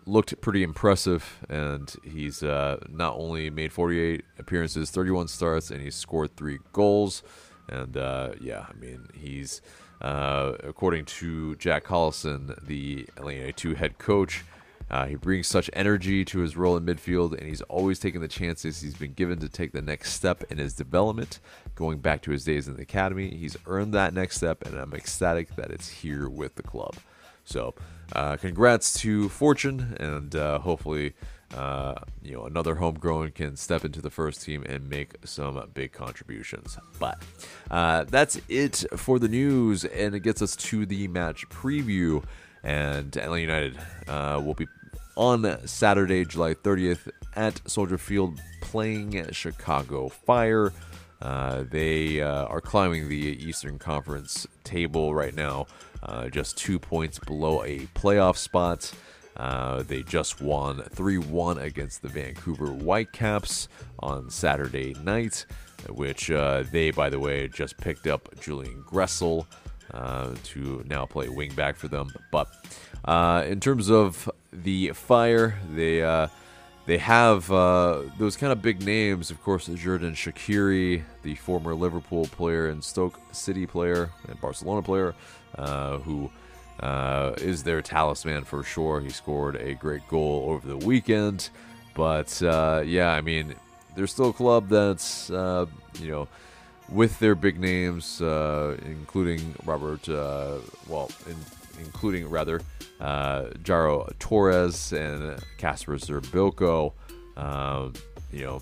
looked 0.05 0.39
pretty 0.41 0.63
impressive, 0.63 1.39
and 1.49 1.93
he's 2.03 2.43
uh, 2.43 2.77
not 2.89 3.15
only 3.17 3.49
made 3.49 3.71
48 3.71 4.23
appearances, 4.39 4.89
31 4.89 5.27
starts, 5.27 5.71
and 5.71 5.81
he's 5.81 5.95
scored 5.95 6.35
three 6.35 6.59
goals, 6.73 7.23
and 7.69 7.97
uh, 7.97 8.31
yeah, 8.41 8.65
I 8.69 8.73
mean 8.73 9.07
he's 9.13 9.61
uh, 10.01 10.53
according 10.63 11.05
to 11.05 11.55
Jack 11.57 11.85
Collison, 11.85 12.65
the 12.65 13.05
ATL 13.17 13.55
2 13.55 13.75
head 13.75 13.97
coach. 13.99 14.43
Uh, 14.91 15.05
he 15.05 15.15
brings 15.15 15.47
such 15.47 15.69
energy 15.71 16.25
to 16.25 16.39
his 16.39 16.57
role 16.57 16.75
in 16.75 16.85
midfield, 16.85 17.35
and 17.37 17.47
he's 17.47 17.61
always 17.63 17.97
taken 17.97 18.19
the 18.19 18.27
chances 18.27 18.81
he's 18.81 18.93
been 18.93 19.13
given 19.13 19.39
to 19.39 19.47
take 19.47 19.71
the 19.71 19.81
next 19.81 20.11
step 20.11 20.43
in 20.51 20.57
his 20.57 20.73
development. 20.73 21.39
Going 21.75 21.99
back 21.99 22.21
to 22.23 22.31
his 22.31 22.43
days 22.43 22.67
in 22.67 22.75
the 22.75 22.81
academy, 22.81 23.29
he's 23.29 23.55
earned 23.65 23.93
that 23.93 24.13
next 24.13 24.35
step, 24.35 24.65
and 24.65 24.77
I'm 24.77 24.93
ecstatic 24.93 25.55
that 25.55 25.71
it's 25.71 25.87
here 25.87 26.27
with 26.27 26.55
the 26.55 26.63
club. 26.63 26.95
So, 27.45 27.73
uh, 28.13 28.35
congrats 28.35 28.99
to 28.99 29.29
Fortune, 29.29 29.95
and 29.97 30.35
uh, 30.35 30.59
hopefully, 30.59 31.13
uh, 31.55 31.95
you 32.21 32.33
know, 32.33 32.45
another 32.45 32.75
homegrown 32.75 33.31
can 33.31 33.55
step 33.55 33.85
into 33.85 34.01
the 34.01 34.09
first 34.09 34.43
team 34.43 34.63
and 34.67 34.89
make 34.89 35.15
some 35.23 35.61
big 35.73 35.93
contributions. 35.93 36.77
But 36.99 37.23
uh, 37.69 38.03
that's 38.03 38.41
it 38.49 38.83
for 38.97 39.19
the 39.19 39.29
news, 39.29 39.85
and 39.85 40.13
it 40.15 40.19
gets 40.19 40.41
us 40.41 40.57
to 40.57 40.85
the 40.85 41.07
match 41.07 41.47
preview. 41.47 42.25
And 42.63 43.11
ATL 43.13 43.41
United 43.41 43.79
uh, 44.07 44.39
will 44.43 44.53
be 44.53 44.67
on 45.15 45.67
Saturday, 45.67 46.25
July 46.25 46.53
30th 46.53 47.09
at 47.35 47.61
Soldier 47.69 47.97
Field 47.97 48.39
playing 48.61 49.31
Chicago 49.31 50.09
Fire. 50.09 50.73
Uh, 51.21 51.63
they 51.69 52.21
uh, 52.21 52.45
are 52.45 52.61
climbing 52.61 53.07
the 53.07 53.15
Eastern 53.15 53.77
Conference 53.77 54.47
table 54.63 55.13
right 55.13 55.35
now, 55.35 55.67
uh, 56.03 56.27
just 56.29 56.57
two 56.57 56.79
points 56.79 57.19
below 57.19 57.63
a 57.63 57.79
playoff 57.93 58.37
spot. 58.37 58.91
Uh, 59.37 59.83
they 59.83 60.03
just 60.03 60.41
won 60.41 60.81
3 60.81 61.19
1 61.19 61.57
against 61.59 62.01
the 62.01 62.07
Vancouver 62.07 62.67
Whitecaps 62.67 63.69
on 63.99 64.29
Saturday 64.29 64.95
night, 65.03 65.45
which 65.89 66.31
uh, 66.31 66.63
they, 66.71 66.91
by 66.91 67.09
the 67.09 67.19
way, 67.19 67.47
just 67.47 67.77
picked 67.77 68.07
up 68.07 68.29
Julian 68.41 68.83
Gressel 68.83 69.45
uh, 69.93 70.33
to 70.45 70.83
now 70.87 71.05
play 71.05 71.27
wingback 71.27 71.75
for 71.75 71.87
them. 71.87 72.11
But 72.31 72.49
in 73.47 73.59
terms 73.59 73.89
of 73.89 74.29
the 74.51 74.89
Fire. 74.89 75.57
They 75.73 76.03
uh, 76.03 76.27
they 76.85 76.97
have 76.97 77.51
uh, 77.51 78.03
those 78.17 78.35
kind 78.35 78.51
of 78.51 78.61
big 78.61 78.83
names, 78.83 79.31
of 79.31 79.41
course, 79.43 79.67
Xherdan 79.67 80.13
Shaqiri, 80.13 81.03
the 81.23 81.35
former 81.35 81.73
Liverpool 81.75 82.25
player 82.25 82.69
and 82.69 82.83
Stoke 82.83 83.19
City 83.31 83.65
player 83.65 84.11
and 84.27 84.39
Barcelona 84.41 84.81
player, 84.81 85.15
uh, 85.57 85.99
who 85.99 86.31
uh, 86.79 87.33
is 87.37 87.63
their 87.63 87.81
talisman 87.81 88.43
for 88.43 88.63
sure. 88.63 88.99
He 88.99 89.09
scored 89.09 89.55
a 89.57 89.73
great 89.75 90.07
goal 90.07 90.47
over 90.49 90.67
the 90.67 90.77
weekend, 90.77 91.49
but 91.93 92.41
uh, 92.41 92.83
yeah, 92.85 93.11
I 93.11 93.21
mean, 93.21 93.55
they're 93.95 94.07
still 94.07 94.29
a 94.29 94.33
club 94.33 94.69
that's 94.69 95.29
uh, 95.29 95.67
you 95.99 96.09
know 96.09 96.27
with 96.89 97.19
their 97.19 97.35
big 97.35 97.57
names, 97.59 98.19
including 98.19 99.55
Robert, 99.63 100.07
well, 100.87 101.09
in, 101.25 101.37
including 101.79 102.29
rather 102.29 102.61
uh, 102.99 103.45
Jairo 103.63 104.11
Torres 104.19 104.93
and 104.93 105.41
Casper 105.57 105.97
Przybylko. 105.97 106.93
Um, 107.37 107.93
you 108.31 108.45
know, 108.45 108.61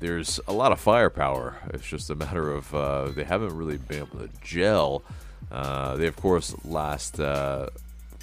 there's 0.00 0.40
a 0.48 0.52
lot 0.52 0.72
of 0.72 0.80
firepower. 0.80 1.56
It's 1.72 1.86
just 1.86 2.10
a 2.10 2.14
matter 2.14 2.50
of 2.50 2.74
uh, 2.74 3.08
they 3.08 3.24
haven't 3.24 3.56
really 3.56 3.78
been 3.78 3.98
able 3.98 4.18
to 4.18 4.28
gel. 4.42 5.02
Uh, 5.50 5.96
they, 5.96 6.06
of 6.06 6.16
course, 6.16 6.54
last 6.64 7.20
uh, 7.20 7.68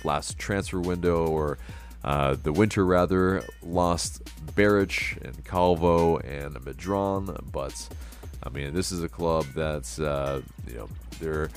last 0.04 0.38
transfer 0.38 0.80
window 0.80 1.28
or 1.28 1.58
uh, 2.04 2.36
the 2.42 2.52
winter 2.52 2.86
rather 2.86 3.44
lost 3.62 4.22
Beric 4.56 5.20
and 5.24 5.46
Calvo 5.46 6.18
and 6.18 6.56
Medran, 6.56 7.40
but 7.52 7.90
I 8.44 8.50
mean 8.50 8.74
this 8.74 8.92
is 8.92 9.04
a 9.04 9.10
club 9.10 9.46
that's 9.56 10.00
uh, 10.00 10.42
you 10.68 10.76
know 10.76 10.90
they're 11.20 11.50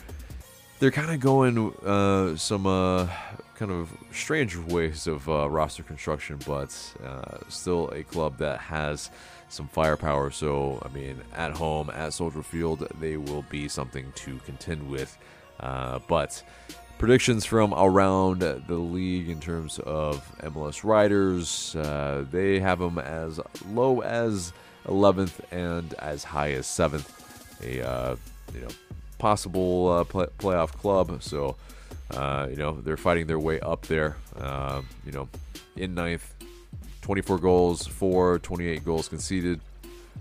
they're 0.78 0.90
kind 0.90 1.10
of 1.10 1.20
going 1.20 1.74
uh, 1.84 2.36
some 2.36 2.66
uh, 2.66 3.08
kind 3.56 3.70
of 3.70 3.92
strange 4.12 4.56
ways 4.56 5.06
of 5.06 5.28
uh, 5.28 5.48
roster 5.48 5.82
construction, 5.82 6.38
but 6.46 6.94
uh, 7.04 7.38
still 7.48 7.88
a 7.90 8.02
club 8.02 8.38
that 8.38 8.60
has 8.60 9.10
some 9.48 9.68
firepower. 9.68 10.30
So, 10.30 10.82
I 10.84 10.88
mean, 10.88 11.20
at 11.34 11.52
home, 11.52 11.90
at 11.90 12.12
Soldier 12.12 12.42
Field, 12.42 12.86
they 13.00 13.16
will 13.16 13.42
be 13.42 13.68
something 13.68 14.12
to 14.16 14.38
contend 14.44 14.88
with. 14.88 15.16
Uh, 15.60 16.00
but 16.08 16.42
predictions 16.98 17.44
from 17.44 17.72
around 17.74 18.40
the 18.40 18.74
league 18.74 19.28
in 19.28 19.40
terms 19.40 19.78
of 19.80 20.26
MLS 20.40 20.82
riders. 20.84 21.76
Uh, 21.76 22.24
they 22.30 22.58
have 22.58 22.78
them 22.80 22.98
as 22.98 23.40
low 23.68 24.00
as 24.00 24.52
11th 24.86 25.40
and 25.50 25.94
as 25.94 26.24
high 26.24 26.52
as 26.52 26.66
7th. 26.66 27.08
A 27.62 28.16
you 28.54 28.60
know 28.60 28.68
possible 29.24 29.90
uh, 29.90 30.04
play- 30.04 30.34
playoff 30.38 30.72
club. 30.72 31.22
So 31.22 31.56
uh, 32.10 32.46
you 32.50 32.56
know 32.56 32.72
they're 32.82 32.98
fighting 32.98 33.26
their 33.26 33.38
way 33.38 33.58
up 33.58 33.86
there. 33.86 34.18
Uh, 34.36 34.82
you 35.06 35.12
know 35.12 35.30
in 35.76 35.94
ninth, 35.94 36.34
24 37.00 37.38
goals 37.38 37.86
for 37.86 38.38
28 38.40 38.84
goals 38.84 39.08
conceded. 39.08 39.60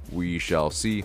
We 0.09 0.39
shall 0.39 0.69
see. 0.69 1.03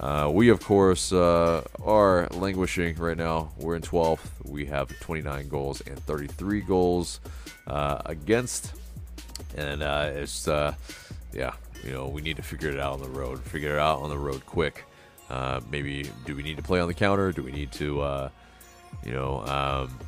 Uh, 0.00 0.30
we, 0.32 0.48
of 0.48 0.60
course, 0.64 1.12
uh, 1.12 1.62
are 1.84 2.28
languishing 2.32 2.96
right 2.96 3.16
now. 3.16 3.50
We're 3.58 3.76
in 3.76 3.82
12th. 3.82 4.26
We 4.44 4.64
have 4.66 4.88
29 5.00 5.48
goals 5.48 5.82
and 5.82 5.98
33 5.98 6.62
goals 6.62 7.20
uh, 7.66 8.00
against. 8.06 8.72
And 9.54 9.82
it's, 9.82 10.46
yeah, 10.46 11.52
you 11.84 11.92
know, 11.92 12.08
we 12.08 12.22
need 12.22 12.36
to 12.36 12.42
figure 12.42 12.70
it 12.70 12.80
out 12.80 12.94
on 12.94 13.02
the 13.02 13.14
road. 13.20 13.38
Figure 13.40 13.76
it 13.76 13.78
out 13.78 14.00
on 14.00 14.08
the 14.08 14.18
road 14.18 14.44
quick. 14.46 14.84
Uh, 15.30 15.60
maybe 15.70 16.10
do 16.26 16.36
we 16.36 16.42
need 16.42 16.56
to 16.56 16.62
play 16.62 16.80
on 16.80 16.88
the 16.88 16.94
counter? 16.94 17.32
Do 17.32 17.42
we 17.42 17.52
need 17.52 17.72
to, 17.72 18.30
you 19.04 19.12
know, 19.12 19.44
um, 19.46 19.98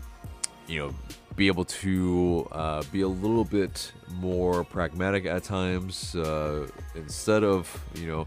you 0.66 0.78
know, 0.80 0.94
be 1.36 1.46
able 1.48 1.64
to 1.64 2.48
uh, 2.52 2.82
be 2.90 3.02
a 3.02 3.08
little 3.08 3.44
bit 3.44 3.92
more 4.14 4.64
pragmatic 4.64 5.26
at 5.26 5.44
times 5.44 6.16
uh, 6.16 6.66
instead 6.94 7.44
of 7.44 7.84
you 7.94 8.06
know 8.06 8.26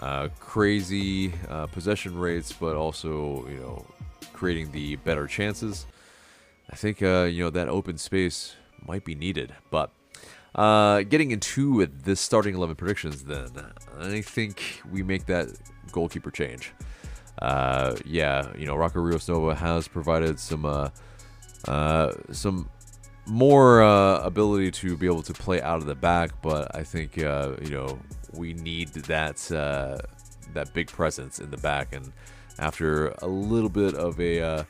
uh, 0.00 0.28
crazy 0.40 1.32
uh, 1.48 1.66
possession 1.66 2.18
rates, 2.18 2.52
but 2.52 2.74
also 2.74 3.46
you 3.48 3.58
know 3.58 3.86
creating 4.32 4.72
the 4.72 4.96
better 4.96 5.26
chances. 5.26 5.86
I 6.70 6.76
think 6.76 7.02
uh, 7.02 7.24
you 7.24 7.44
know 7.44 7.50
that 7.50 7.68
open 7.68 7.98
space 7.98 8.56
might 8.86 9.04
be 9.04 9.14
needed, 9.14 9.54
but. 9.70 9.90
Uh, 10.54 11.02
getting 11.02 11.30
into 11.30 11.86
this 11.86 12.20
starting 12.20 12.54
11 12.54 12.74
predictions, 12.74 13.22
then, 13.24 13.48
I 14.00 14.22
think 14.22 14.82
we 14.90 15.04
make 15.04 15.26
that 15.26 15.46
goalkeeper 15.92 16.30
change. 16.30 16.72
yeah, 17.40 18.52
you 18.56 18.66
know, 18.66 18.76
Rocco 18.76 19.00
Rios 19.00 19.28
Novo 19.28 19.52
has 19.54 19.88
provided 19.88 20.38
some 20.38 20.64
uh, 20.64 22.12
some 22.32 22.68
more 23.28 23.82
uh, 23.82 24.20
ability 24.20 24.70
to 24.70 24.96
be 24.96 25.06
able 25.06 25.22
to 25.22 25.32
play 25.32 25.60
out 25.60 25.78
of 25.78 25.86
the 25.86 25.94
back, 25.94 26.30
but 26.42 26.74
I 26.74 26.82
think 26.82 27.18
uh, 27.18 27.56
you 27.62 27.70
know 27.70 27.98
we 28.32 28.54
need 28.54 28.88
that 28.88 29.50
uh, 29.52 29.98
that 30.54 30.72
big 30.72 30.88
presence 30.88 31.38
in 31.38 31.50
the 31.50 31.56
back. 31.58 31.94
And 31.94 32.12
after 32.58 33.08
a 33.22 33.26
little 33.26 33.68
bit 33.68 33.94
of 33.94 34.18
a 34.20 34.40
uh, 34.40 34.64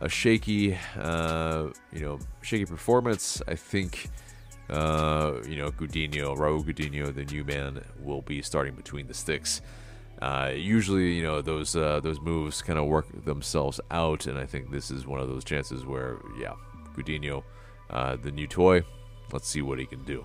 a 0.00 0.08
shaky 0.08 0.78
uh, 0.96 1.68
you 1.92 2.00
know 2.00 2.18
shaky 2.42 2.66
performance, 2.66 3.42
I 3.48 3.56
think 3.56 4.10
uh, 4.70 5.34
you 5.46 5.56
know 5.56 5.70
Gudiño, 5.70 6.36
Raul 6.36 6.64
Gudiño, 6.64 7.14
the 7.14 7.24
new 7.24 7.44
man, 7.44 7.82
will 8.02 8.22
be 8.22 8.42
starting 8.42 8.74
between 8.74 9.06
the 9.06 9.14
sticks. 9.14 9.60
Uh, 10.22 10.52
usually, 10.54 11.12
you 11.12 11.22
know 11.22 11.42
those 11.42 11.74
uh, 11.76 12.00
those 12.00 12.20
moves 12.20 12.62
kind 12.62 12.78
of 12.78 12.86
work 12.86 13.06
themselves 13.24 13.80
out, 13.90 14.26
and 14.26 14.38
I 14.38 14.46
think 14.46 14.70
this 14.70 14.90
is 14.90 15.06
one 15.06 15.20
of 15.20 15.28
those 15.28 15.44
chances 15.44 15.84
where, 15.84 16.18
yeah, 16.38 16.54
Gudiño, 16.96 17.42
uh, 17.90 18.16
the 18.16 18.30
new 18.30 18.46
toy, 18.46 18.84
let's 19.32 19.48
see 19.48 19.60
what 19.60 19.78
he 19.78 19.86
can 19.86 20.02
do. 20.04 20.24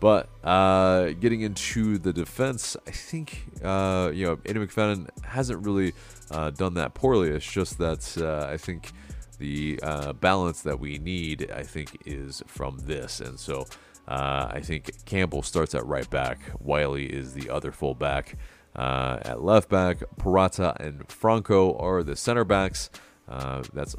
But 0.00 0.28
uh, 0.44 1.10
getting 1.20 1.40
into 1.40 1.98
the 1.98 2.12
defense, 2.12 2.76
I 2.86 2.90
think 2.90 3.46
uh, 3.62 4.10
you 4.14 4.26
know 4.26 4.38
Eddie 4.46 4.60
McFadden 4.60 5.08
hasn't 5.24 5.64
really 5.66 5.94
done 6.30 6.74
that 6.74 6.94
poorly. 6.94 7.30
It's 7.30 7.50
just 7.50 7.78
that 7.78 8.16
I 8.48 8.56
think 8.56 8.92
the 9.38 9.78
balance 10.20 10.62
that 10.62 10.78
we 10.78 10.98
need, 10.98 11.50
I 11.50 11.64
think, 11.64 11.98
is 12.06 12.42
from 12.46 12.78
this, 12.84 13.20
and 13.20 13.38
so 13.38 13.66
I 14.06 14.60
think 14.60 15.04
Campbell 15.06 15.42
starts 15.42 15.74
at 15.74 15.84
right 15.86 16.08
back. 16.08 16.38
Wiley 16.60 17.06
is 17.06 17.34
the 17.34 17.50
other 17.50 17.72
fullback. 17.72 18.36
Uh, 18.74 19.18
at 19.22 19.42
left 19.42 19.68
back, 19.68 19.98
Purata 20.18 20.74
and 20.80 21.08
Franco 21.08 21.76
are 21.78 22.02
the 22.02 22.16
center 22.16 22.44
backs. 22.44 22.90
Uh, 23.28 23.62
that's 23.72 23.94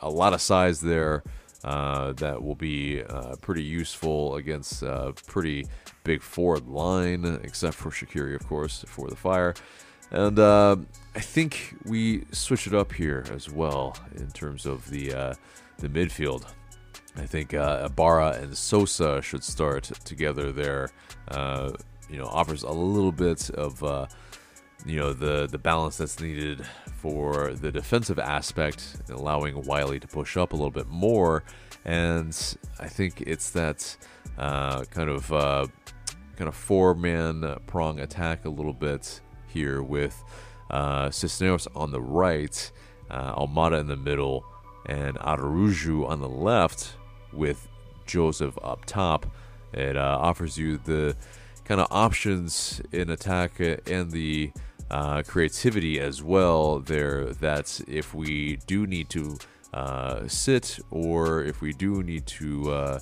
a 0.00 0.10
lot 0.10 0.32
of 0.32 0.40
size 0.40 0.80
there. 0.80 1.22
Uh, 1.64 2.12
that 2.12 2.40
will 2.42 2.54
be 2.54 3.02
uh, 3.02 3.34
pretty 3.40 3.64
useful 3.64 4.36
against 4.36 4.82
a 4.82 5.12
pretty 5.26 5.66
big 6.04 6.22
forward 6.22 6.68
line, 6.68 7.40
except 7.42 7.74
for 7.74 7.90
Shaqiri, 7.90 8.34
of 8.36 8.46
course, 8.46 8.84
for 8.86 9.08
the 9.08 9.16
fire. 9.16 9.54
And 10.10 10.38
uh, 10.38 10.76
I 11.14 11.20
think 11.20 11.74
we 11.84 12.24
switch 12.30 12.66
it 12.66 12.74
up 12.74 12.92
here 12.92 13.24
as 13.32 13.50
well 13.50 13.96
in 14.14 14.30
terms 14.30 14.66
of 14.66 14.88
the 14.88 15.12
uh, 15.12 15.34
the 15.78 15.88
midfield. 15.88 16.44
I 17.16 17.26
think 17.26 17.52
uh, 17.52 17.82
Ibarra 17.86 18.38
and 18.40 18.56
Sosa 18.56 19.20
should 19.20 19.42
start 19.42 19.84
together 20.04 20.52
there 20.52 20.90
you 22.08 22.18
know 22.18 22.26
offers 22.26 22.62
a 22.62 22.70
little 22.70 23.12
bit 23.12 23.50
of 23.50 23.82
uh, 23.82 24.06
you 24.86 24.96
know 24.98 25.12
the 25.12 25.46
the 25.46 25.58
balance 25.58 25.96
that's 25.96 26.20
needed 26.20 26.64
for 26.96 27.54
the 27.54 27.70
defensive 27.70 28.18
aspect, 28.18 28.96
allowing 29.10 29.62
Wiley 29.64 30.00
to 30.00 30.06
push 30.06 30.36
up 30.36 30.52
a 30.52 30.56
little 30.56 30.70
bit 30.70 30.88
more. 30.88 31.44
And 31.84 32.36
I 32.80 32.88
think 32.88 33.22
it's 33.22 33.50
that 33.50 33.96
uh, 34.36 34.84
kind 34.84 35.08
of 35.08 35.32
uh, 35.32 35.66
kind 36.36 36.48
of 36.48 36.54
four 36.54 36.94
man 36.94 37.56
prong 37.66 38.00
attack 38.00 38.44
a 38.44 38.50
little 38.50 38.72
bit 38.72 39.20
here 39.46 39.82
with 39.82 40.22
uh, 40.70 41.10
Cisneros 41.10 41.66
on 41.74 41.90
the 41.90 42.00
right, 42.00 42.70
uh, 43.10 43.34
Almada 43.34 43.80
in 43.80 43.86
the 43.86 43.96
middle, 43.96 44.44
and 44.86 45.16
Araujo 45.18 46.04
on 46.04 46.20
the 46.20 46.28
left 46.28 46.94
with 47.32 47.68
Josef 48.06 48.56
up 48.62 48.84
top. 48.84 49.26
It 49.72 49.96
uh, 49.96 50.18
offers 50.20 50.56
you 50.56 50.78
the 50.78 51.16
kind 51.68 51.82
of 51.82 51.86
options 51.90 52.80
in 52.92 53.10
attack 53.10 53.60
and 53.60 54.10
the 54.10 54.50
uh, 54.90 55.22
creativity 55.22 56.00
as 56.00 56.22
well 56.22 56.78
there 56.78 57.26
that 57.26 57.78
if 57.86 58.14
we 58.14 58.56
do 58.66 58.86
need 58.86 59.10
to 59.10 59.36
uh, 59.74 60.26
sit 60.26 60.78
or 60.90 61.44
if 61.44 61.60
we 61.60 61.74
do 61.74 62.02
need 62.02 62.24
to 62.26 62.72
uh, 62.72 62.98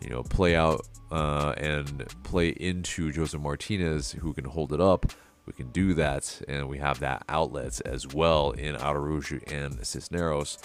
you 0.00 0.08
know 0.08 0.22
play 0.22 0.54
out 0.54 0.86
uh, 1.10 1.54
and 1.56 2.06
play 2.22 2.50
into 2.50 3.10
Josef 3.10 3.40
Martinez 3.40 4.12
who 4.12 4.32
can 4.32 4.44
hold 4.44 4.72
it 4.72 4.80
up 4.80 5.06
we 5.46 5.52
can 5.52 5.72
do 5.72 5.92
that 5.94 6.40
and 6.46 6.68
we 6.68 6.78
have 6.78 7.00
that 7.00 7.24
outlet 7.28 7.80
as 7.84 8.06
well 8.06 8.52
in 8.52 8.76
Araujo 8.76 9.40
and 9.48 9.84
Cisneros 9.84 10.58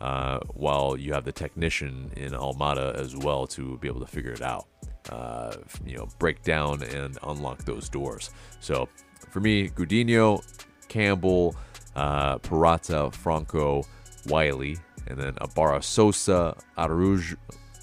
uh, 0.00 0.38
while 0.54 0.96
you 0.96 1.12
have 1.14 1.24
the 1.24 1.32
technician 1.32 2.12
in 2.16 2.30
Almada 2.30 2.94
as 2.94 3.16
well 3.16 3.48
to 3.48 3.76
be 3.78 3.88
able 3.88 4.00
to 4.00 4.06
figure 4.06 4.32
it 4.32 4.42
out 4.42 4.68
uh, 5.10 5.56
you 5.84 5.96
know, 5.96 6.08
break 6.18 6.42
down 6.42 6.82
and 6.82 7.18
unlock 7.22 7.64
those 7.64 7.88
doors. 7.88 8.30
So 8.60 8.88
for 9.30 9.40
me, 9.40 9.68
Gudiño, 9.68 10.42
Campbell, 10.88 11.56
uh, 11.96 12.38
Purata, 12.38 13.12
Franco, 13.12 13.84
Wiley, 14.26 14.78
and 15.06 15.18
then 15.18 15.34
Ibarra 15.40 15.82
Sosa, 15.82 16.56
Araujo, 16.78 17.36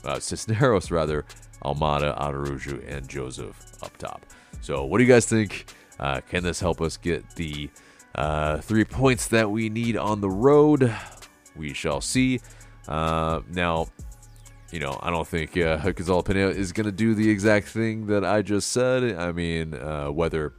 uh, 0.05 0.19
Cisneros, 0.19 0.91
rather, 0.91 1.25
Almada, 1.63 2.17
Araujo, 2.19 2.79
and 2.87 3.07
Josef 3.07 3.83
up 3.83 3.95
top. 3.97 4.25
So, 4.61 4.85
what 4.85 4.97
do 4.97 5.03
you 5.03 5.09
guys 5.09 5.25
think? 5.25 5.65
Uh, 5.99 6.21
can 6.21 6.43
this 6.43 6.59
help 6.59 6.81
us 6.81 6.95
get 6.95 7.29
the 7.35 7.69
uh, 8.15 8.59
three 8.59 8.85
points 8.85 9.27
that 9.27 9.49
we 9.49 9.69
need 9.69 9.97
on 9.97 10.21
the 10.21 10.29
road? 10.29 10.95
We 11.55 11.73
shall 11.73 11.99
see. 11.99 12.39
Uh, 12.87 13.41
now, 13.49 13.87
you 14.71 14.79
know, 14.79 14.99
I 15.01 15.09
don't 15.09 15.27
think 15.27 15.57
uh, 15.57 15.77
Gonzalo 15.77 16.21
Pineda 16.21 16.49
is 16.49 16.71
going 16.71 16.85
to 16.85 16.91
do 16.91 17.15
the 17.15 17.29
exact 17.29 17.67
thing 17.67 18.07
that 18.07 18.23
I 18.23 18.41
just 18.41 18.71
said. 18.71 19.15
I 19.15 19.31
mean, 19.31 19.73
uh, 19.73 20.07
whether, 20.07 20.53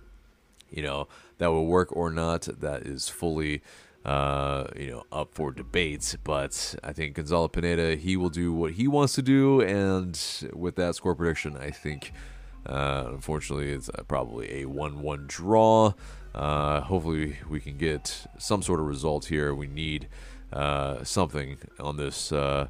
you 0.71 0.83
know, 0.83 1.09
that 1.39 1.49
will 1.49 1.67
work 1.67 1.95
or 1.97 2.11
not, 2.11 2.43
that 2.43 2.83
is 2.83 3.09
fully, 3.09 3.63
uh, 4.05 4.65
you 4.77 4.91
know, 4.91 5.05
up 5.13 5.33
for 5.33 5.53
debate. 5.53 6.17
But 6.25 6.75
I 6.83 6.93
think 6.93 7.15
Gonzalo 7.15 7.49
Pineda, 7.49 7.97
he 7.97 8.17
will 8.17 8.31
do 8.31 8.53
what 8.53 8.73
he 8.73 8.89
wants 8.89 9.15
to 9.15 9.23
do. 9.23 9.61
And 9.61 10.21
with 10.53 10.77
that 10.77 10.97
score 10.97 11.15
prediction, 11.15 11.57
I 11.57 11.71
think, 11.71 12.13
uh, 12.67 13.05
unfortunately, 13.09 13.71
it's 13.71 13.91
probably 14.09 14.63
a 14.63 14.65
1 14.67 15.03
1 15.03 15.25
draw. 15.29 15.95
Uh, 16.35 16.81
hopefully, 16.81 17.39
we 17.49 17.61
can 17.61 17.77
get 17.77 18.27
some 18.39 18.63
sort 18.63 18.81
of 18.81 18.87
result 18.87 19.27
here. 19.27 19.55
We 19.55 19.67
need 19.67 20.09
uh, 20.53 21.05
something 21.05 21.59
on 21.79 21.97
this 21.97 22.33
uh, 22.33 22.69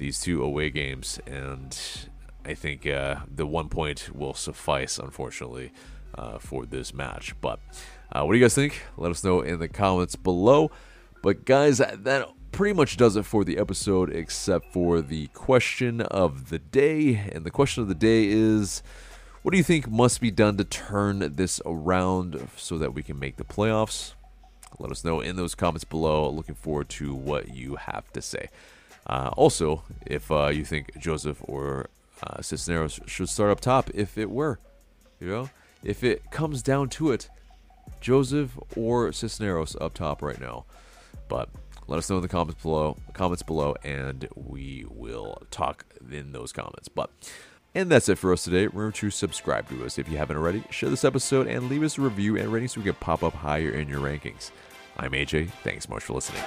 these 0.00 0.18
two 0.18 0.42
away 0.42 0.70
games, 0.70 1.20
and 1.26 1.78
I 2.44 2.54
think 2.54 2.86
uh, 2.86 3.16
the 3.32 3.46
one 3.46 3.68
point 3.68 4.08
will 4.14 4.32
suffice, 4.32 4.98
unfortunately, 4.98 5.72
uh, 6.16 6.38
for 6.38 6.64
this 6.64 6.94
match. 6.94 7.34
But 7.40 7.60
uh, 8.10 8.24
what 8.24 8.32
do 8.32 8.38
you 8.38 8.44
guys 8.44 8.54
think? 8.54 8.82
Let 8.96 9.10
us 9.10 9.22
know 9.22 9.42
in 9.42 9.60
the 9.60 9.68
comments 9.68 10.16
below. 10.16 10.70
But 11.22 11.44
guys, 11.44 11.78
that 11.78 12.28
pretty 12.50 12.74
much 12.74 12.96
does 12.96 13.14
it 13.14 13.26
for 13.26 13.44
the 13.44 13.58
episode, 13.58 14.10
except 14.10 14.72
for 14.72 15.02
the 15.02 15.26
question 15.28 16.00
of 16.00 16.48
the 16.48 16.58
day. 16.58 17.30
And 17.30 17.44
the 17.44 17.50
question 17.50 17.82
of 17.82 17.88
the 17.88 17.94
day 17.94 18.26
is. 18.26 18.82
What 19.42 19.52
do 19.52 19.56
you 19.56 19.64
think 19.64 19.88
must 19.88 20.20
be 20.20 20.30
done 20.30 20.58
to 20.58 20.64
turn 20.64 21.34
this 21.36 21.62
around 21.64 22.46
so 22.58 22.76
that 22.76 22.92
we 22.92 23.02
can 23.02 23.18
make 23.18 23.36
the 23.36 23.44
playoffs? 23.44 24.12
Let 24.78 24.90
us 24.90 25.02
know 25.02 25.22
in 25.22 25.36
those 25.36 25.54
comments 25.54 25.84
below. 25.84 26.28
Looking 26.28 26.54
forward 26.54 26.90
to 26.90 27.14
what 27.14 27.54
you 27.54 27.76
have 27.76 28.12
to 28.12 28.20
say. 28.20 28.50
Uh, 29.06 29.30
also, 29.36 29.82
if 30.06 30.30
uh, 30.30 30.48
you 30.48 30.64
think 30.64 30.96
Josef 30.98 31.38
or 31.42 31.88
uh, 32.22 32.42
Cisneros 32.42 33.00
should 33.06 33.28
start 33.28 33.50
up 33.50 33.60
top, 33.60 33.90
if 33.94 34.18
it 34.18 34.30
were, 34.30 34.58
you 35.18 35.28
know, 35.28 35.50
if 35.82 36.04
it 36.04 36.30
comes 36.30 36.62
down 36.62 36.88
to 36.90 37.10
it, 37.10 37.28
Josef 38.00 38.58
or 38.76 39.12
Cisneros 39.12 39.76
up 39.80 39.94
top 39.94 40.22
right 40.22 40.40
now. 40.40 40.64
But 41.28 41.48
let 41.86 41.98
us 41.98 42.08
know 42.08 42.16
in 42.16 42.22
the 42.22 42.28
comments 42.28 42.62
below, 42.62 42.96
comments 43.14 43.42
below, 43.42 43.74
and 43.82 44.28
we 44.34 44.84
will 44.88 45.42
talk 45.50 45.84
in 46.10 46.32
those 46.32 46.52
comments. 46.52 46.88
But 46.88 47.10
and 47.74 47.90
that's 47.90 48.08
it 48.08 48.18
for 48.18 48.32
us 48.32 48.44
today. 48.44 48.66
Remember 48.66 48.92
to 48.92 49.10
subscribe 49.10 49.68
to 49.68 49.84
us 49.84 49.98
if 49.98 50.08
you 50.08 50.16
haven't 50.16 50.36
already. 50.36 50.64
Share 50.70 50.88
this 50.90 51.04
episode 51.04 51.46
and 51.46 51.68
leave 51.68 51.82
us 51.82 51.98
a 51.98 52.00
review 52.00 52.36
and 52.36 52.52
rating 52.52 52.68
so 52.68 52.80
we 52.80 52.84
can 52.84 52.94
pop 52.94 53.22
up 53.22 53.34
higher 53.34 53.70
in 53.70 53.88
your 53.88 54.00
rankings. 54.00 54.50
I'm 54.96 55.12
AJ. 55.12 55.50
Thanks 55.62 55.86
so 55.86 55.94
much 55.94 56.02
for 56.02 56.14
listening. 56.14 56.42